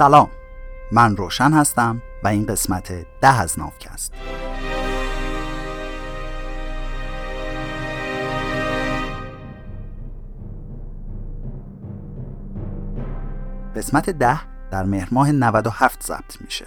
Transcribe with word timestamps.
سلام. 0.00 0.30
من 0.92 1.16
روشن 1.16 1.52
هستم 1.52 2.02
و 2.24 2.28
این 2.28 2.46
قسمت 2.46 2.92
ده 3.20 3.40
از 3.40 3.58
نافکست. 3.58 4.12
قسمت 13.76 14.10
ده 14.10 14.68
در 14.70 14.84
مهر 14.84 15.08
ماه 15.12 15.32
97 15.32 16.02
ضبط 16.02 16.40
میشه. 16.40 16.66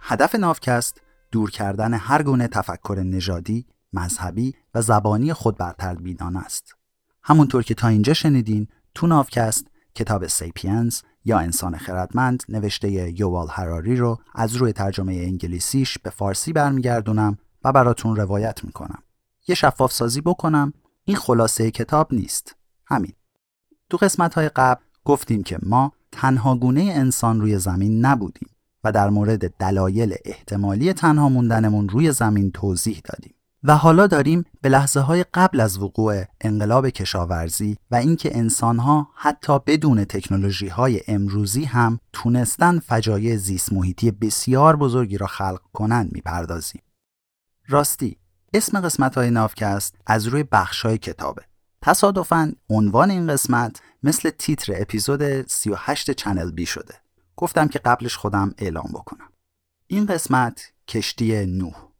هدف 0.00 0.34
نافکست 0.34 1.00
دور 1.32 1.50
کردن 1.50 1.94
هر 1.94 2.22
گونه 2.22 2.48
تفکر 2.48 3.02
نژادی، 3.06 3.66
مذهبی 3.92 4.54
و 4.74 4.82
زبانی 4.82 5.32
خود 5.32 5.56
بر 5.56 5.94
بینانه 5.94 6.44
است. 6.44 6.74
همونطور 7.22 7.62
که 7.62 7.74
تا 7.74 7.88
اینجا 7.88 8.14
شنیدین 8.14 8.68
تو 8.94 9.06
نافکست 9.06 9.73
کتاب 9.94 10.26
سیپینز 10.26 11.00
یا 11.24 11.38
انسان 11.38 11.76
خردمند 11.76 12.42
نوشته 12.48 13.20
یوال 13.20 13.46
هراری 13.50 13.96
رو 13.96 14.18
از 14.34 14.56
روی 14.56 14.72
ترجمه 14.72 15.12
انگلیسیش 15.14 15.98
به 15.98 16.10
فارسی 16.10 16.52
برمیگردونم 16.52 17.38
و 17.64 17.72
براتون 17.72 18.16
روایت 18.16 18.64
می‌کنم. 18.64 19.02
یه 19.48 19.54
شفاف 19.54 19.92
سازی 19.92 20.20
بکنم 20.20 20.72
این 21.04 21.16
خلاصه 21.16 21.70
کتاب 21.70 22.14
نیست. 22.14 22.56
همین. 22.86 23.12
تو 23.90 23.96
قسمت 23.96 24.34
های 24.34 24.48
قبل 24.48 24.82
گفتیم 25.04 25.42
که 25.42 25.58
ما 25.62 25.92
تنها 26.12 26.56
گونه 26.56 26.80
انسان 26.80 27.40
روی 27.40 27.58
زمین 27.58 28.06
نبودیم 28.06 28.48
و 28.84 28.92
در 28.92 29.10
مورد 29.10 29.56
دلایل 29.56 30.14
احتمالی 30.24 30.92
تنها 30.92 31.28
موندنمون 31.28 31.88
روی 31.88 32.12
زمین 32.12 32.50
توضیح 32.50 33.00
دادیم. 33.04 33.34
و 33.66 33.76
حالا 33.76 34.06
داریم 34.06 34.44
به 34.60 34.68
لحظه 34.68 35.00
های 35.00 35.24
قبل 35.34 35.60
از 35.60 35.78
وقوع 35.78 36.24
انقلاب 36.40 36.88
کشاورزی 36.88 37.76
و 37.90 37.96
اینکه 37.96 38.38
انسانها 38.38 39.10
حتی 39.14 39.58
بدون 39.66 40.04
تکنولوژی 40.04 40.68
های 40.68 41.00
امروزی 41.08 41.64
هم 41.64 42.00
تونستن 42.12 42.78
فجایع 42.78 43.36
زیست 43.36 43.72
محیطی 43.72 44.10
بسیار 44.10 44.76
بزرگی 44.76 45.18
را 45.18 45.26
خلق 45.26 45.60
کنند 45.72 46.12
می‌پردازیم. 46.12 46.82
راستی 47.68 48.16
اسم 48.54 48.80
قسمت 48.80 49.14
های 49.14 49.30
نافکست 49.30 49.94
از 50.06 50.26
روی 50.26 50.42
بخش 50.42 50.82
های 50.82 50.98
کتابه. 50.98 51.42
تصادفاً 51.82 52.52
عنوان 52.70 53.10
این 53.10 53.26
قسمت 53.26 53.82
مثل 54.02 54.30
تیتر 54.30 54.72
اپیزود 54.76 55.46
38 55.46 56.10
چنل 56.10 56.50
بی 56.50 56.66
شده. 56.66 56.94
گفتم 57.36 57.68
که 57.68 57.78
قبلش 57.78 58.16
خودم 58.16 58.54
اعلام 58.58 58.90
بکنم. 58.94 59.28
این 59.86 60.06
قسمت 60.06 60.72
کشتی 60.88 61.46
نوح 61.46 61.93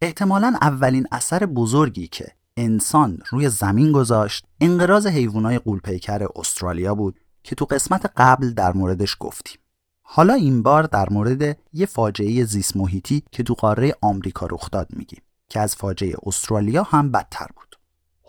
احتمالا 0.00 0.54
اولین 0.60 1.06
اثر 1.12 1.46
بزرگی 1.46 2.08
که 2.08 2.26
انسان 2.56 3.18
روی 3.30 3.48
زمین 3.48 3.92
گذاشت 3.92 4.46
انقراض 4.60 5.06
حیوانات 5.06 5.62
قولپیکر 5.64 6.26
استرالیا 6.36 6.94
بود 6.94 7.20
که 7.42 7.54
تو 7.54 7.64
قسمت 7.64 8.12
قبل 8.16 8.50
در 8.50 8.72
موردش 8.72 9.16
گفتیم. 9.20 9.58
حالا 10.02 10.34
این 10.34 10.62
بار 10.62 10.82
در 10.82 11.08
مورد 11.10 11.58
یه 11.72 11.86
فاجعه 11.86 12.44
زیست 12.44 12.76
محیطی 12.76 13.22
که 13.32 13.42
تو 13.42 13.54
قاره 13.54 13.94
آمریکا 14.02 14.46
رخ 14.46 14.70
داد 14.70 14.88
میگیم 14.92 15.22
که 15.48 15.60
از 15.60 15.76
فاجعه 15.76 16.14
استرالیا 16.26 16.82
هم 16.82 17.10
بدتر 17.10 17.46
بود. 17.56 17.76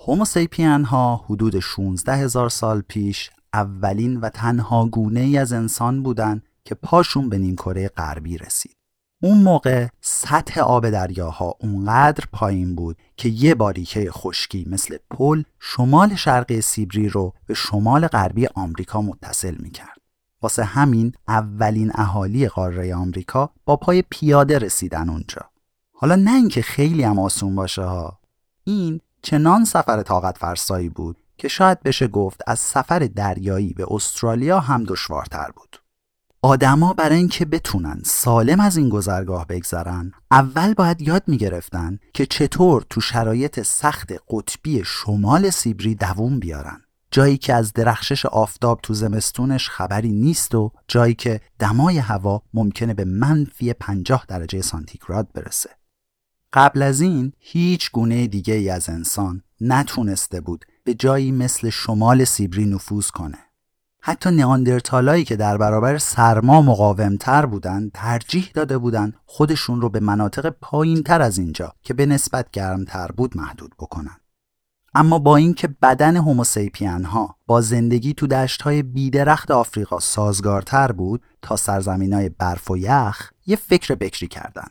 هوموسیپین 0.08 0.84
ها 0.84 1.16
حدود 1.16 1.60
16 1.60 2.16
هزار 2.16 2.50
سال 2.50 2.82
پیش 2.82 3.30
اولین 3.54 4.18
و 4.18 4.30
تنها 4.30 4.86
گونه 4.86 5.20
ای 5.20 5.38
از 5.38 5.54
انسان 5.54 6.04
بودن 6.04 6.42
که 6.66 6.76
پاشون 6.76 7.30
به 7.30 7.38
نیمکره 7.38 7.88
غربی 7.88 8.38
رسید. 8.38 8.77
اون 9.22 9.38
موقع 9.38 9.88
سطح 10.02 10.62
آب 10.62 10.90
دریاها 10.90 11.56
اونقدر 11.60 12.26
پایین 12.32 12.76
بود 12.76 12.98
که 13.16 13.30
یه 13.30 13.56
باریکه 13.56 14.12
خشکی 14.12 14.66
مثل 14.70 14.98
پل 15.10 15.44
شمال 15.60 16.16
شرقی 16.16 16.62
سیبری 16.62 17.10
رو 17.10 17.34
به 17.46 17.54
شمال 17.54 18.08
غربی 18.08 18.48
آمریکا 18.48 19.02
متصل 19.02 19.56
می‌کرد. 19.60 19.98
واسه 20.42 20.64
همین 20.64 21.14
اولین 21.28 21.92
اهالی 21.96 22.48
قاره 22.48 22.96
آمریکا 22.96 23.50
با 23.66 23.76
پای 23.76 24.04
پیاده 24.10 24.60
رسیدن 24.60 25.10
اونجا. 25.10 25.42
حالا 25.94 26.16
نه 26.16 26.34
اینکه 26.34 26.62
خیلی 26.62 27.04
هم 27.04 27.20
آسون 27.20 27.56
باشه 27.56 27.84
ها. 27.84 28.20
این 28.64 29.02
چنان 29.22 29.66
سفر 29.66 30.02
طاقت 30.02 30.38
فرسایی 30.38 30.90
بود 30.90 31.18
که 31.38 31.48
شاید 31.48 31.84
بشه 31.84 32.08
گفت 32.08 32.42
از 32.48 32.60
سفر 32.60 33.00
دریایی 33.00 33.74
به 33.74 33.86
استرالیا 33.92 34.60
هم 34.60 34.84
دشوارتر 34.84 35.52
بود. 35.56 35.87
آدما 36.42 36.94
برای 36.94 37.18
اینکه 37.18 37.46
بتونن 37.46 38.02
سالم 38.06 38.60
از 38.60 38.78
این 38.78 38.90
گذرگاه 38.90 39.48
بگذرن 39.48 40.12
اول 40.32 40.74
باید 40.74 41.02
یاد 41.02 41.24
می‌گرفتن 41.28 42.00
که 42.14 42.26
چطور 42.26 42.86
تو 42.90 43.02
شرایط 43.02 43.62
سخت 43.62 44.14
قطبی 44.30 44.82
شمال 44.86 45.50
سیبری 45.50 45.96
دووم 45.96 46.40
بیارن. 46.40 46.82
جایی 47.12 47.38
که 47.38 47.54
از 47.54 47.74
درخشش 47.74 48.26
آفتاب 48.26 48.80
تو 48.84 48.94
زمستونش 48.94 49.70
خبری 49.70 50.12
نیست 50.12 50.56
و 50.56 50.72
جایی 50.88 51.14
که 51.14 51.42
دمای 51.60 51.98
هوا 51.98 52.42
ممکنه 52.54 52.94
به 52.94 53.06
منفی 53.06 53.74
50 53.74 54.26
درجه 54.28 54.62
سانتیگراد 54.62 55.28
برسه. 55.34 55.70
قبل 56.54 56.82
از 56.82 57.02
این 57.02 57.34
هیچ 57.40 57.92
گونه 57.92 58.28
دیگه 58.28 58.54
ای 58.54 58.70
از 58.70 58.90
انسان 58.90 59.44
نتونسته 59.62 60.42
بود 60.42 60.66
به 60.84 60.94
جایی 60.94 61.32
مثل 61.32 61.70
شمال 61.70 62.24
سیبری 62.24 62.66
نفوذ 62.66 63.10
کنه. 63.10 63.47
حتی 64.10 64.32
نیاندرتالایی 64.32 65.24
که 65.24 65.36
در 65.36 65.58
برابر 65.58 65.98
سرما 65.98 66.62
مقاومتر 66.62 67.46
بودند 67.46 67.92
ترجیح 67.94 68.52
داده 68.54 68.78
بودند 68.78 69.14
خودشون 69.26 69.82
رو 69.82 69.90
به 69.90 70.00
مناطق 70.00 70.50
پایین 70.50 71.04
تر 71.04 71.22
از 71.22 71.38
اینجا 71.38 71.74
که 71.84 71.94
به 71.94 72.06
نسبت 72.06 72.52
گرمتر 72.52 73.08
بود 73.08 73.38
محدود 73.38 73.72
بکنن. 73.80 74.18
اما 74.94 75.20
با 75.20 75.36
اینکه 75.36 75.68
بدن 75.82 76.18
هوموسیپین 76.18 77.06
ها 77.06 77.36
با 77.48 77.62
زندگی 77.62 78.14
تو 78.14 78.28
دشت 78.28 78.62
های 78.62 78.84
بیدرخت 78.84 79.52
آفریقا 79.52 80.00
سازگارتر 80.00 80.92
بود 80.92 81.24
تا 81.42 81.56
سرزمین 81.56 82.14
های 82.14 82.30
برف 82.30 82.72
و 82.72 82.78
یخ 82.78 83.32
یه 83.46 83.56
فکر 83.56 83.96
بکری 83.96 84.28
کردن. 84.28 84.68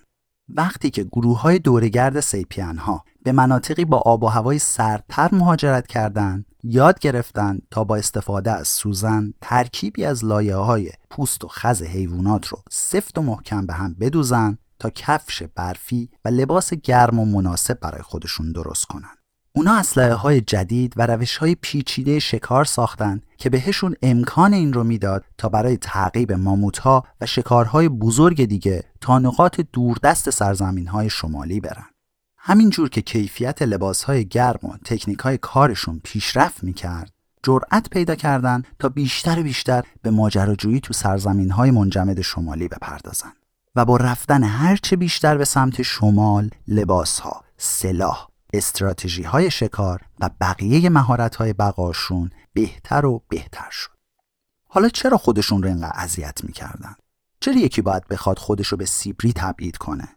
وقتی 0.48 0.90
که 0.90 1.04
گروه 1.04 1.40
های 1.40 1.58
دورگرد 1.58 2.20
سیپین 2.20 2.78
ها 2.78 3.04
به 3.22 3.32
مناطقی 3.32 3.84
با 3.84 3.98
آب 3.98 4.22
و 4.22 4.26
هوای 4.26 4.58
سردتر 4.58 5.28
مهاجرت 5.32 5.86
کردند 5.86 6.46
یاد 6.68 6.98
گرفتن 6.98 7.58
تا 7.70 7.84
با 7.84 7.96
استفاده 7.96 8.50
از 8.50 8.68
سوزن 8.68 9.34
ترکیبی 9.40 10.04
از 10.04 10.24
لایه 10.24 10.56
های 10.56 10.90
پوست 11.10 11.44
و 11.44 11.48
خز 11.48 11.82
حیوانات 11.82 12.46
رو 12.46 12.58
سفت 12.70 13.18
و 13.18 13.22
محکم 13.22 13.66
به 13.66 13.74
هم 13.74 13.96
بدوزن 14.00 14.58
تا 14.78 14.90
کفش 14.90 15.42
برفی 15.54 16.10
و 16.24 16.28
لباس 16.28 16.74
گرم 16.74 17.18
و 17.18 17.24
مناسب 17.24 17.80
برای 17.80 18.02
خودشون 18.02 18.52
درست 18.52 18.84
کنن. 18.84 19.16
اونا 19.52 19.74
اسلحه 19.74 20.14
های 20.14 20.40
جدید 20.40 20.94
و 20.96 21.06
روش 21.06 21.36
های 21.36 21.54
پیچیده 21.54 22.18
شکار 22.18 22.64
ساختن 22.64 23.20
که 23.38 23.50
بهشون 23.50 23.94
امکان 24.02 24.52
این 24.52 24.72
رو 24.72 24.84
می‌داد 24.84 25.24
تا 25.38 25.48
برای 25.48 25.76
تعقیب 25.76 26.32
ماموت 26.32 26.78
ها 26.78 27.04
و 27.20 27.26
شکارهای 27.26 27.88
بزرگ 27.88 28.44
دیگه 28.44 28.84
تا 29.00 29.18
نقاط 29.18 29.60
دوردست 29.72 30.30
سرزمین 30.30 30.86
های 30.86 31.10
شمالی 31.10 31.60
برن. 31.60 31.95
همینجور 32.48 32.88
که 32.88 33.02
کیفیت 33.02 33.62
لباسهای 33.62 34.24
گرم 34.24 34.60
و 34.62 34.76
تکنیکهای 34.84 35.38
کارشون 35.38 36.00
پیشرفت 36.04 36.64
می‌کرد 36.64 37.12
جرأت 37.42 37.90
پیدا 37.90 38.14
کردن 38.14 38.62
تا 38.78 38.88
بیشتر 38.88 39.40
و 39.40 39.42
بیشتر 39.42 39.84
به 40.02 40.10
ماجراجویی 40.10 40.80
تو 40.80 40.92
سرزمین 40.92 41.50
های 41.50 41.70
منجمد 41.70 42.20
شمالی 42.20 42.68
بپردازن 42.68 43.32
و 43.76 43.84
با 43.84 43.96
رفتن 43.96 44.44
هرچه 44.44 44.96
بیشتر 44.96 45.36
به 45.36 45.44
سمت 45.44 45.82
شمال 45.82 46.50
لباسها، 46.68 47.44
سلاح، 47.56 48.28
استراتژی 48.52 49.22
های 49.22 49.50
شکار 49.50 50.00
و 50.20 50.30
بقیه 50.40 50.88
مهارت 50.88 51.36
های 51.36 51.52
بقاشون 51.52 52.30
بهتر 52.52 53.06
و 53.06 53.22
بهتر 53.28 53.70
شد. 53.70 53.90
حالا 54.68 54.88
چرا 54.88 55.16
خودشون 55.16 55.62
رو 55.62 55.68
اینقدر 55.68 55.92
اذیت 55.94 56.44
می‌کردن؟ 56.44 56.94
چرا 57.40 57.54
یکی 57.54 57.82
باید 57.82 58.08
بخواد 58.08 58.38
خودش 58.38 58.66
رو 58.66 58.76
به 58.76 58.86
سیبری 58.86 59.32
تبعید 59.32 59.76
کنه؟ 59.76 60.08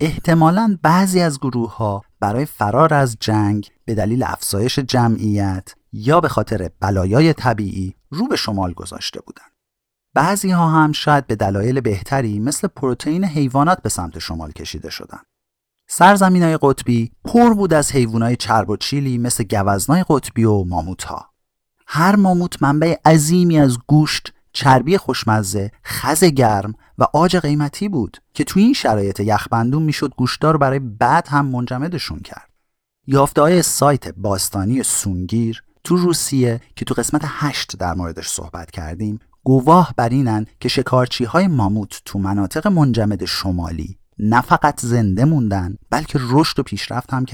احتمالا 0.00 0.78
بعضی 0.82 1.20
از 1.20 1.40
گروه 1.40 1.76
ها 1.76 2.02
برای 2.20 2.44
فرار 2.44 2.94
از 2.94 3.16
جنگ 3.20 3.70
به 3.84 3.94
دلیل 3.94 4.22
افزایش 4.22 4.78
جمعیت 4.78 5.74
یا 5.92 6.20
به 6.20 6.28
خاطر 6.28 6.70
بلایای 6.80 7.32
طبیعی 7.32 7.94
رو 8.10 8.28
به 8.28 8.36
شمال 8.36 8.72
گذاشته 8.72 9.20
بودند. 9.20 9.50
بعضی 10.14 10.50
ها 10.50 10.68
هم 10.68 10.92
شاید 10.92 11.26
به 11.26 11.36
دلایل 11.36 11.80
بهتری 11.80 12.38
مثل 12.38 12.68
پروتئین 12.68 13.24
حیوانات 13.24 13.82
به 13.82 13.88
سمت 13.88 14.18
شمال 14.18 14.52
کشیده 14.52 14.90
شدن. 14.90 15.20
سرزمین 15.88 16.42
های 16.42 16.58
قطبی 16.62 17.12
پر 17.24 17.54
بود 17.54 17.74
از 17.74 17.92
حیوانات 17.92 18.34
چرب 18.34 18.70
و 18.70 18.76
چیلی 18.76 19.18
مثل 19.18 19.44
گوزنای 19.44 20.04
قطبی 20.08 20.44
و 20.44 20.64
ماموت 20.64 21.04
ها. 21.04 21.30
هر 21.86 22.16
ماموت 22.16 22.62
منبع 22.62 22.96
عظیمی 23.04 23.58
از 23.58 23.78
گوشت، 23.86 24.32
چربی 24.52 24.98
خوشمزه، 24.98 25.70
خز 25.84 26.24
گرم 26.24 26.74
و 26.98 27.04
آج 27.12 27.36
قیمتی 27.36 27.88
بود 27.88 28.18
که 28.34 28.44
توی 28.44 28.62
این 28.62 28.72
شرایط 28.72 29.20
یخبندون 29.20 29.82
می‌شد 29.82 30.14
گوشتار 30.16 30.56
برای 30.56 30.78
بعد 30.78 31.28
هم 31.28 31.46
منجمدشون 31.46 32.20
کرد. 32.20 32.50
یافته 33.06 33.40
های 33.40 33.62
سایت 33.62 34.08
باستانی 34.08 34.82
سونگیر 34.82 35.62
تو 35.84 35.96
روسیه 35.96 36.60
که 36.76 36.84
تو 36.84 36.94
قسمت 36.94 37.20
هشت 37.24 37.76
در 37.78 37.94
موردش 37.94 38.28
صحبت 38.28 38.70
کردیم 38.70 39.18
گواه 39.44 39.94
بر 39.96 40.08
اینن 40.08 40.46
که 40.60 40.68
شکارچی 40.68 41.24
های 41.24 41.46
ماموت 41.46 42.02
تو 42.04 42.18
مناطق 42.18 42.66
منجمد 42.66 43.24
شمالی 43.24 43.98
نه 44.18 44.40
فقط 44.40 44.80
زنده 44.80 45.24
موندن 45.24 45.76
بلکه 45.90 46.18
رشد 46.30 46.58
و 46.58 46.62
پیشرفت 46.62 47.14
هم 47.14 47.24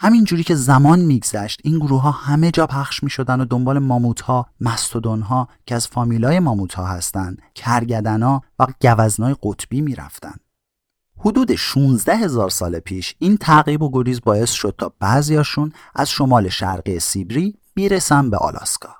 کردن. 0.00 0.08
همینجوری 0.08 0.44
که 0.44 0.54
زمان 0.54 1.00
میگذشت 1.00 1.60
این 1.64 1.78
گروه 1.78 2.02
ها 2.02 2.10
همه 2.10 2.50
جا 2.50 2.66
پخش 2.66 3.02
می 3.02 3.10
شدن 3.10 3.40
و 3.40 3.44
دنبال 3.44 3.78
ماموت 3.78 4.20
ها، 4.20 4.46
مستودون 4.60 5.22
ها 5.22 5.48
که 5.66 5.74
از 5.74 5.88
فامیلای 5.88 6.40
ماموت 6.40 6.74
ها 6.74 6.86
هستن، 6.86 7.36
کرگدن 7.54 8.22
ها 8.22 8.42
و 8.58 8.66
گوزنای 8.80 9.36
قطبی 9.42 9.80
می 9.80 9.94
رفتن. 9.94 10.34
حدود 11.18 11.54
16 11.54 12.16
هزار 12.16 12.50
سال 12.50 12.78
پیش 12.78 13.14
این 13.18 13.36
تعقیب 13.36 13.82
و 13.82 13.90
گریز 13.90 14.20
باعث 14.20 14.50
شد 14.50 14.74
تا 14.78 14.92
بعضیاشون 15.00 15.72
از 15.94 16.10
شمال 16.10 16.48
شرقی 16.48 16.98
سیبری 16.98 17.54
بیرسن 17.74 18.30
به 18.30 18.36
آلاسکا. 18.36 18.94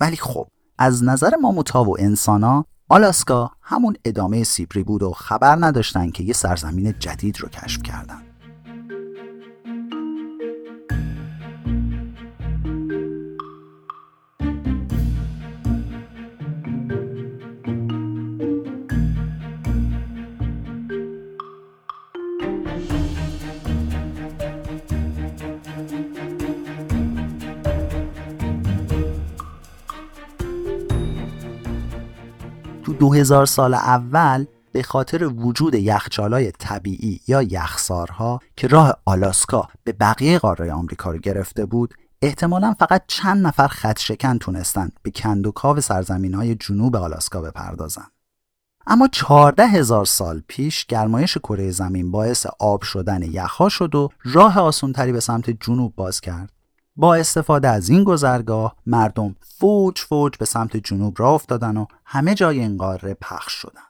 ولی 0.00 0.16
خب 0.16 0.46
از 0.78 1.04
نظر 1.04 1.36
ماموتا 1.42 1.84
و 1.84 1.96
انسانا 2.00 2.64
آلاسکا 2.88 3.50
همون 3.62 3.96
ادامه 4.04 4.44
سیبری 4.44 4.82
بود 4.82 5.02
و 5.02 5.12
خبر 5.12 5.56
نداشتن 5.60 6.10
که 6.10 6.24
یه 6.24 6.32
سرزمین 6.32 6.94
جدید 6.98 7.40
رو 7.40 7.48
کشف 7.48 7.82
کردن. 7.82 8.31
دو 33.02 33.12
هزار 33.12 33.46
سال 33.46 33.74
اول 33.74 34.46
به 34.72 34.82
خاطر 34.82 35.24
وجود 35.24 35.74
یخچالای 35.74 36.52
طبیعی 36.52 37.20
یا 37.28 37.42
یخسارها 37.42 38.40
که 38.56 38.66
راه 38.66 38.96
آلاسکا 39.04 39.68
به 39.84 39.92
بقیه 39.92 40.38
قاره 40.38 40.72
آمریکا 40.72 41.10
رو 41.10 41.18
گرفته 41.18 41.66
بود 41.66 41.94
احتمالا 42.22 42.74
فقط 42.78 43.02
چند 43.08 43.46
نفر 43.46 43.68
خط 43.68 43.98
شکن 43.98 44.38
تونستن 44.38 44.90
به 45.02 45.10
کندوکاو 45.10 45.80
سرزمین 45.80 46.34
های 46.34 46.54
جنوب 46.54 46.96
آلاسکا 46.96 47.40
بپردازن. 47.40 48.06
اما 48.86 49.08
چهارده 49.08 49.66
هزار 49.66 50.04
سال 50.04 50.42
پیش 50.48 50.86
گرمایش 50.86 51.38
کره 51.38 51.70
زمین 51.70 52.10
باعث 52.10 52.46
آب 52.60 52.82
شدن 52.82 53.22
یخها 53.22 53.68
شد 53.68 53.94
و 53.94 54.08
راه 54.24 54.58
آسونتری 54.58 55.12
به 55.12 55.20
سمت 55.20 55.50
جنوب 55.50 55.94
باز 55.96 56.20
کرد 56.20 56.52
با 56.96 57.14
استفاده 57.14 57.68
از 57.68 57.88
این 57.88 58.04
گذرگاه 58.04 58.76
مردم 58.86 59.36
فوج 59.40 59.98
فوج 59.98 60.36
به 60.36 60.44
سمت 60.44 60.76
جنوب 60.76 61.14
راه 61.18 61.32
افتادن 61.32 61.76
و 61.76 61.86
همه 62.04 62.34
جای 62.34 62.60
این 62.60 62.76
قاره 62.76 63.14
پخش 63.14 63.52
شدن 63.52 63.82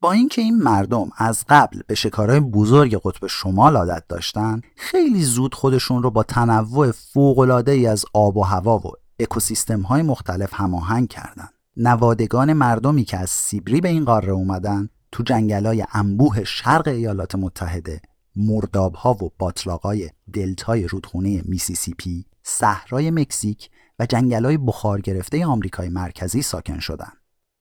با 0.00 0.12
اینکه 0.12 0.42
این 0.42 0.58
مردم 0.58 1.10
از 1.16 1.44
قبل 1.48 1.80
به 1.86 1.94
شکارهای 1.94 2.40
بزرگ 2.40 3.00
قطب 3.04 3.26
شمال 3.26 3.76
عادت 3.76 4.04
داشتن 4.08 4.60
خیلی 4.76 5.22
زود 5.22 5.54
خودشون 5.54 6.02
رو 6.02 6.10
با 6.10 6.22
تنوع 6.22 6.90
فوقالعاده 6.90 7.72
ای 7.72 7.86
از 7.86 8.04
آب 8.12 8.36
و 8.36 8.42
هوا 8.42 8.78
و 8.78 8.92
اکوسیستم 9.18 9.80
های 9.80 10.02
مختلف 10.02 10.50
هماهنگ 10.54 11.08
کردند. 11.08 11.54
نوادگان 11.76 12.52
مردمی 12.52 13.04
که 13.04 13.18
از 13.18 13.30
سیبری 13.30 13.80
به 13.80 13.88
این 13.88 14.04
قاره 14.04 14.32
اومدن 14.32 14.88
تو 15.12 15.22
جنگلای 15.22 15.84
انبوه 15.92 16.44
شرق 16.44 16.88
ایالات 16.88 17.34
متحده 17.34 18.00
مرداب 18.36 18.94
ها 18.94 19.12
و 19.12 19.30
باطلاقای 19.38 20.10
دلتای 20.32 20.88
رودخونه 20.88 21.42
میسیسیپی، 21.44 22.26
صحرای 22.42 23.10
مکزیک 23.10 23.70
و 23.98 24.06
جنگلای 24.06 24.58
بخار 24.58 25.00
گرفته 25.00 25.46
آمریکای 25.46 25.88
مرکزی 25.88 26.42
ساکن 26.42 26.78
شدن. 26.78 27.12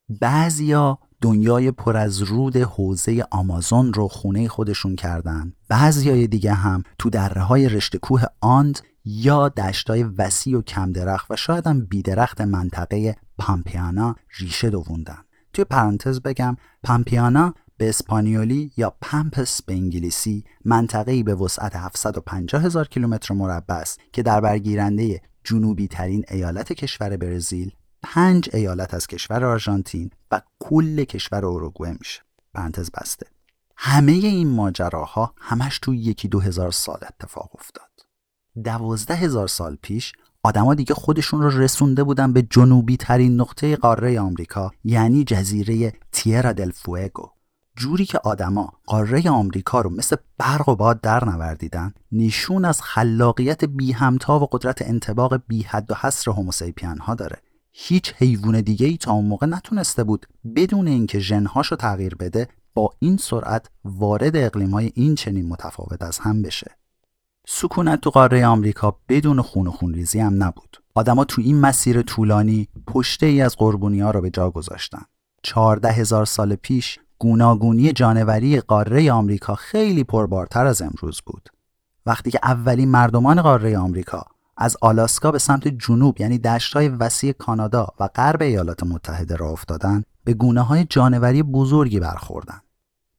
بعضیا 0.10 1.00
دنیای 1.22 1.72
پر 1.72 1.98
از 1.98 2.22
رود 2.22 2.58
حوزه 2.58 3.26
آمازون 3.32 3.94
رو 3.94 4.08
خونه 4.08 4.48
خودشون 4.48 4.96
کردن. 4.96 5.54
بعضیای 5.70 6.28
دیگه 6.28 6.54
هم 6.54 6.84
تو 7.00 7.10
دره 7.10 7.42
های 7.42 7.70
رشته 7.70 7.98
کوه 7.98 8.24
آند 8.42 8.80
یا 9.06 9.50
دشتای 9.50 10.04
وسیع 10.04 10.58
و 10.58 10.62
کم 10.62 10.92
درخت 10.92 11.32
و 11.32 11.36
شاید 11.36 11.68
هم 11.68 11.86
بیدرخت 11.86 12.42
منطقه 12.42 13.16
پامپیانا 13.38 14.16
ریشه 14.40 14.70
دووندن. 14.70 15.18
توی 15.54 15.66
پرانتز 15.66 16.22
بگم 16.22 16.58
پامپیانا 16.84 17.54
به 17.78 17.90
اسپانیولی 17.90 18.72
یا 18.78 18.96
پمپس 19.02 19.62
به 19.62 19.74
انگلیسی 19.74 20.44
منطقه‌ای 20.66 21.24
به 21.24 21.36
وسعت 21.36 21.76
750 21.76 22.64
هزار 22.64 22.88
کیلومتر 22.88 23.34
مربع 23.34 23.76
است 23.76 24.00
که 24.14 24.24
در 24.24 24.42
برگیرنده 24.42 25.22
جنوبی 25.44 25.88
ترین 25.88 26.26
ایالت 26.30 26.74
کشور 26.74 27.18
برزیل 27.18 27.72
پنج 28.04 28.50
ایالت 28.54 28.94
از 28.94 29.08
کشور 29.08 29.46
آرژانتین 29.46 30.10
و 30.32 30.42
کل 30.60 31.04
کشور 31.04 31.46
اوروگوئه 31.46 31.92
میشه. 32.00 32.22
پرانتز 32.54 32.92
بسته. 32.92 33.26
همه 33.78 34.12
این 34.12 34.48
ماجراها 34.48 35.34
همش 35.38 35.80
توی 35.80 35.98
یکی 35.98 36.28
دو 36.28 36.40
هزار 36.40 36.72
سال 36.72 37.00
اتفاق 37.02 37.50
افتاد. 37.54 37.90
دوازده 38.64 39.16
هزار 39.16 39.48
سال 39.48 39.78
پیش 39.82 40.14
آدما 40.44 40.74
دیگه 40.74 40.94
خودشون 40.94 41.42
رو 41.42 41.50
رسونده 41.50 42.04
بودن 42.04 42.34
به 42.34 42.42
جنوبی 42.42 42.98
ترین 42.98 43.42
نقطه 43.42 43.76
قاره 43.76 44.20
آمریکا 44.20 44.72
یعنی 44.84 45.24
جزیره 45.24 45.94
تیرا 46.12 46.54
دل 46.54 46.72
فوئگو. 46.72 47.30
جوری 47.76 48.06
که 48.06 48.20
آدما 48.24 48.74
قاره 48.86 49.30
آمریکا 49.30 49.82
رو 49.82 49.90
مثل 49.90 50.16
برق 50.38 50.70
و 50.70 50.76
باد 50.76 51.02
در 51.02 51.26
نوردیدن 51.26 51.94
نشون 52.12 52.66
از 52.66 52.82
خلاقیت 52.82 53.66
بی 53.66 53.92
همتا 53.92 54.40
و 54.40 54.48
قدرت 54.52 54.82
انتباق 54.82 55.42
بی 55.48 55.62
حد 55.62 55.92
و 55.92 55.96
حصر 55.96 56.32
هوموسیپین 56.32 56.98
ها 56.98 57.16
داره. 57.16 57.38
هیچ 57.72 58.14
حیوان 58.18 58.62
دیگه 58.62 58.88
ای 58.88 58.98
تا 58.98 59.12
اون 59.12 59.26
موقع 59.26 59.48
نتونسته 59.48 60.04
بود 60.04 60.26
بدون 60.56 60.88
اینکه 60.88 61.20
ژنهاشو 61.20 61.76
تغییر 61.76 62.16
بده 62.16 62.48
با 62.74 62.94
این 63.00 63.18
سرعت 63.18 63.70
وارد 63.86 64.36
اقلیم 64.36 64.72
های 64.72 64.92
این 64.96 65.16
چنین 65.16 65.48
متفاوت 65.48 66.02
از 66.02 66.20
هم 66.20 66.42
بشه. 66.42 66.72
سکونت 67.48 68.02
تو 68.02 68.10
قاره 68.10 68.46
آمریکا 68.46 68.98
بدون 69.10 69.42
خون 69.42 69.68
و 69.68 69.72
خونریزی 69.72 70.20
هم 70.20 70.44
نبود. 70.44 70.84
آدما 70.96 71.26
تو 71.26 71.42
این 71.42 71.60
مسیر 71.60 72.02
طولانی 72.02 72.68
پشته 72.88 73.26
ای 73.26 73.42
از 73.42 73.56
قربونی 73.56 74.00
ها 74.00 74.12
رو 74.12 74.22
به 74.22 74.30
جا 74.30 74.50
گذاشتن. 74.50 75.02
چهارده 75.44 75.92
هزار 75.92 76.26
سال 76.26 76.56
پیش 76.56 77.00
گوناگونی 77.24 77.92
جانوری 77.92 78.60
قاره 78.60 79.12
آمریکا 79.12 79.56
خیلی 79.56 80.04
پربارتر 80.04 80.66
از 80.66 80.82
امروز 80.82 81.22
بود. 81.26 81.50
وقتی 82.06 82.32
که 82.32 82.40
اولین 82.44 82.90
مردمان 82.90 83.42
قاره 83.42 83.78
آمریکا 83.78 84.26
از 84.58 84.78
آلاسکا 84.82 85.32
به 85.32 85.40
سمت 85.40 85.68
جنوب 85.68 86.22
یعنی 86.22 86.38
دشتهای 86.38 86.90
وسیع 86.90 87.32
کانادا 87.32 87.88
و 88.00 88.08
غرب 88.08 88.42
ایالات 88.42 88.84
متحده 88.84 89.36
را 89.36 89.50
افتادن 89.50 90.04
به 90.24 90.34
گونه 90.34 90.62
های 90.62 90.86
جانوری 90.90 91.44
بزرگی 91.44 92.00
برخوردن 92.00 92.62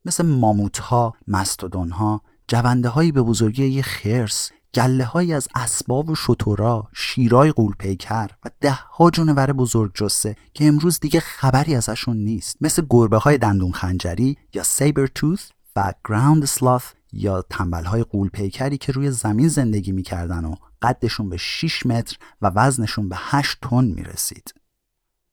مثل 0.05 0.27
ماموت 0.27 0.79
ها، 0.79 1.15
مستودون 1.29 1.91
ها، 1.91 2.21
جونده 2.49 2.91
به 3.13 3.23
بزرگی 3.23 3.67
یه 3.67 3.83
خرس، 3.83 4.51
گله 4.75 5.05
های 5.05 5.33
از 5.33 5.49
اسباب 5.55 6.11
و 6.11 6.15
شتورا، 6.15 6.89
شیرای 6.93 7.53
قولپیکر 7.53 8.31
و 8.45 8.51
ده 8.61 8.73
ها 8.73 9.11
جونور 9.11 9.53
بزرگ 9.53 9.91
جسه 9.95 10.37
که 10.55 10.67
امروز 10.67 11.01
دیگه 11.01 11.21
خبری 11.21 11.75
ازشون 11.75 12.17
نیست 12.17 12.57
مثل 12.61 12.87
گربه 12.91 13.19
های 13.19 13.39
دندون 13.39 13.73
خنجری 13.73 14.37
یا 14.55 14.63
سیبر 14.63 15.07
توث 15.07 15.51
و 15.77 15.93
گراوند 16.09 16.45
سلاث 16.45 16.85
یا 17.13 17.43
تنبل 17.43 17.85
های 17.85 18.03
قولپیکری 18.03 18.79
که 18.79 18.93
روی 18.93 19.11
زمین 19.11 19.49
زندگی 19.49 19.93
می‌کردن 19.93 20.45
و 20.45 20.55
قدشون 20.83 21.29
به 21.29 21.37
6 21.37 21.87
متر 21.87 22.17
و 22.43 22.53
وزنشون 22.55 23.09
به 23.09 23.17
8 23.19 23.59
تن 23.63 23.85
می‌رسید. 23.85 24.55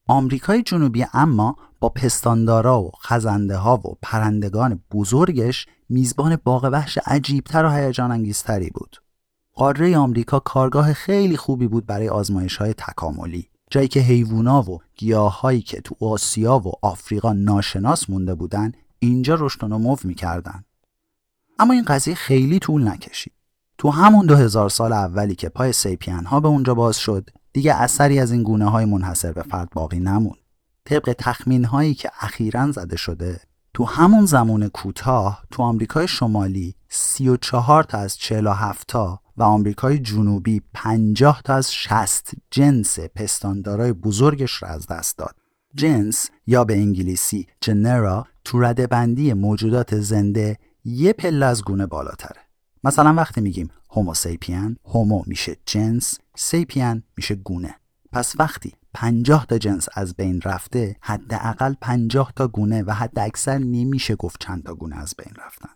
آمریکای 0.08 0.64
جنوبی 0.64 1.06
اما 1.14 1.56
با 1.80 1.90
پستاندارا 1.90 2.82
و 2.82 2.92
خزنده 3.04 3.58
ها 3.58 3.78
و 3.78 3.98
پرندگان 4.02 4.84
بزرگش 4.92 5.68
میزبان 5.90 6.36
باغ 6.44 6.70
وحش 6.72 6.98
عجیبتر 7.06 7.66
و 7.66 7.70
هیجان 7.70 8.12
انگیزتری 8.12 8.70
بود. 8.70 8.98
قاره 9.54 9.98
آمریکا 9.98 10.40
کارگاه 10.40 10.94
خیلی 10.94 11.38
خوبی 11.38 11.68
بود 11.68 11.86
برای 11.86 12.10
آزمایش 12.10 12.58
های 12.58 12.74
تکاملی. 12.74 13.50
جایی 13.70 13.88
که 13.88 14.00
حیوونا 14.00 14.72
و 14.72 14.80
گیاهایی 14.96 15.62
که 15.62 15.82
تو 15.82 16.06
آسیا 16.06 16.60
و 16.60 16.72
آفریقا 16.82 17.34
ناشناس 17.34 18.10
مونده 18.10 18.36
بودن 18.36 18.72
اینجا 19.00 19.36
رشد 19.36 19.64
و 19.64 19.68
نمو 19.68 19.96
می‌کردن. 20.04 20.64
اما 21.60 21.74
این 21.74 21.84
قضیه 21.84 22.16
خیلی 22.16 22.60
طول 22.60 22.88
نکشید. 22.88 23.34
تو 23.78 23.90
همون 23.90 24.26
دو 24.26 24.36
هزار 24.36 24.70
سال 24.70 24.94
اولی 24.94 25.36
که 25.36 25.50
پای 25.50 25.72
سیپین 25.72 26.26
ها 26.26 26.40
به 26.40 26.48
اونجا 26.48 26.74
باز 26.74 26.98
شد 26.98 27.30
دیگه 27.54 27.76
اثری 27.76 28.20
از 28.20 28.32
این 28.32 28.44
گونه 28.44 28.70
های 28.70 28.86
منحصر 28.86 29.32
به 29.32 29.44
فرد 29.44 29.70
باقی 29.70 30.00
نمون 30.00 30.36
طبق 30.86 31.16
تخمین 31.18 31.66
هایی 31.66 31.94
که 31.94 32.12
اخیرا 32.22 32.72
زده 32.72 32.98
شده 32.98 33.40
تو 33.74 33.86
همون 33.86 34.26
زمان 34.26 34.68
کوتاه 34.68 35.44
تو 35.52 35.64
آمریکای 35.64 36.08
شمالی 36.08 36.76
34 36.90 37.84
تا 37.84 37.98
از 37.98 38.18
47 38.18 38.88
تا 38.88 39.20
و 39.42 39.44
آمریکای 39.44 40.00
جنوبی 40.00 40.62
50 40.74 41.42
تا 41.46 41.54
از 41.54 41.74
60 41.74 42.32
جنس 42.52 43.00
پستاندارای 43.00 43.94
بزرگش 43.94 44.64
را 44.64 44.70
از 44.70 44.88
دست 44.88 45.18
داد. 45.18 45.36
جنس 45.76 46.30
یا 46.48 46.64
به 46.64 46.74
انگلیسی 46.74 47.48
جنرا 47.62 48.28
تو 48.44 48.60
رده 48.60 48.88
بندی 48.88 49.34
موجودات 49.34 50.00
زنده 50.00 50.58
یه 50.84 51.14
پله 51.14 51.46
از 51.46 51.64
گونه 51.64 51.86
بالاتره. 51.86 52.42
مثلا 52.84 53.14
وقتی 53.14 53.42
میگیم 53.42 53.70
هوموسیپین 53.90 54.78
هومو 54.86 55.24
میشه 55.28 55.58
جنس 55.66 56.20
سیپین 56.36 57.04
میشه 57.18 57.36
گونه 57.36 57.76
پس 58.12 58.34
وقتی 58.40 58.74
50 58.94 59.46
تا 59.46 59.58
جنس 59.58 59.88
از 59.94 60.16
بین 60.16 60.42
رفته 60.42 60.96
حداقل 61.02 61.74
50 61.82 62.34
تا 62.36 62.48
گونه 62.48 62.84
و 62.84 62.92
حد 62.92 63.20
اکثر 63.20 63.58
نمیشه 63.58 64.16
گفت 64.16 64.44
چند 64.44 64.64
تا 64.64 64.76
گونه 64.76 64.98
از 64.98 65.14
بین 65.18 65.34
رفتن 65.46 65.70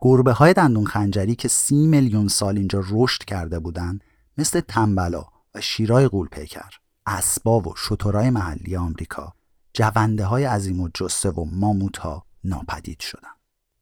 گربه 0.00 0.32
های 0.32 0.52
دندون 0.52 0.86
خنجری 0.86 1.34
که 1.34 1.48
سی 1.48 1.86
میلیون 1.86 2.28
سال 2.28 2.56
اینجا 2.56 2.84
رشد 2.90 3.24
کرده 3.24 3.58
بودند 3.58 4.04
مثل 4.38 4.60
تنبلا 4.60 5.24
و 5.54 5.60
شیرای 5.60 6.08
قولپیکر 6.08 6.70
اسباب 7.06 7.66
و 7.66 7.74
شترای 7.76 8.30
محلی 8.30 8.76
آمریکا 8.76 9.32
جونده 9.74 10.24
های 10.24 10.44
عظیم 10.44 10.80
و 10.80 10.88
جسه 10.94 11.30
و 11.30 11.44
ماموت 11.52 11.96
ها 11.96 12.24
ناپدید 12.44 13.00
شدن. 13.00 13.28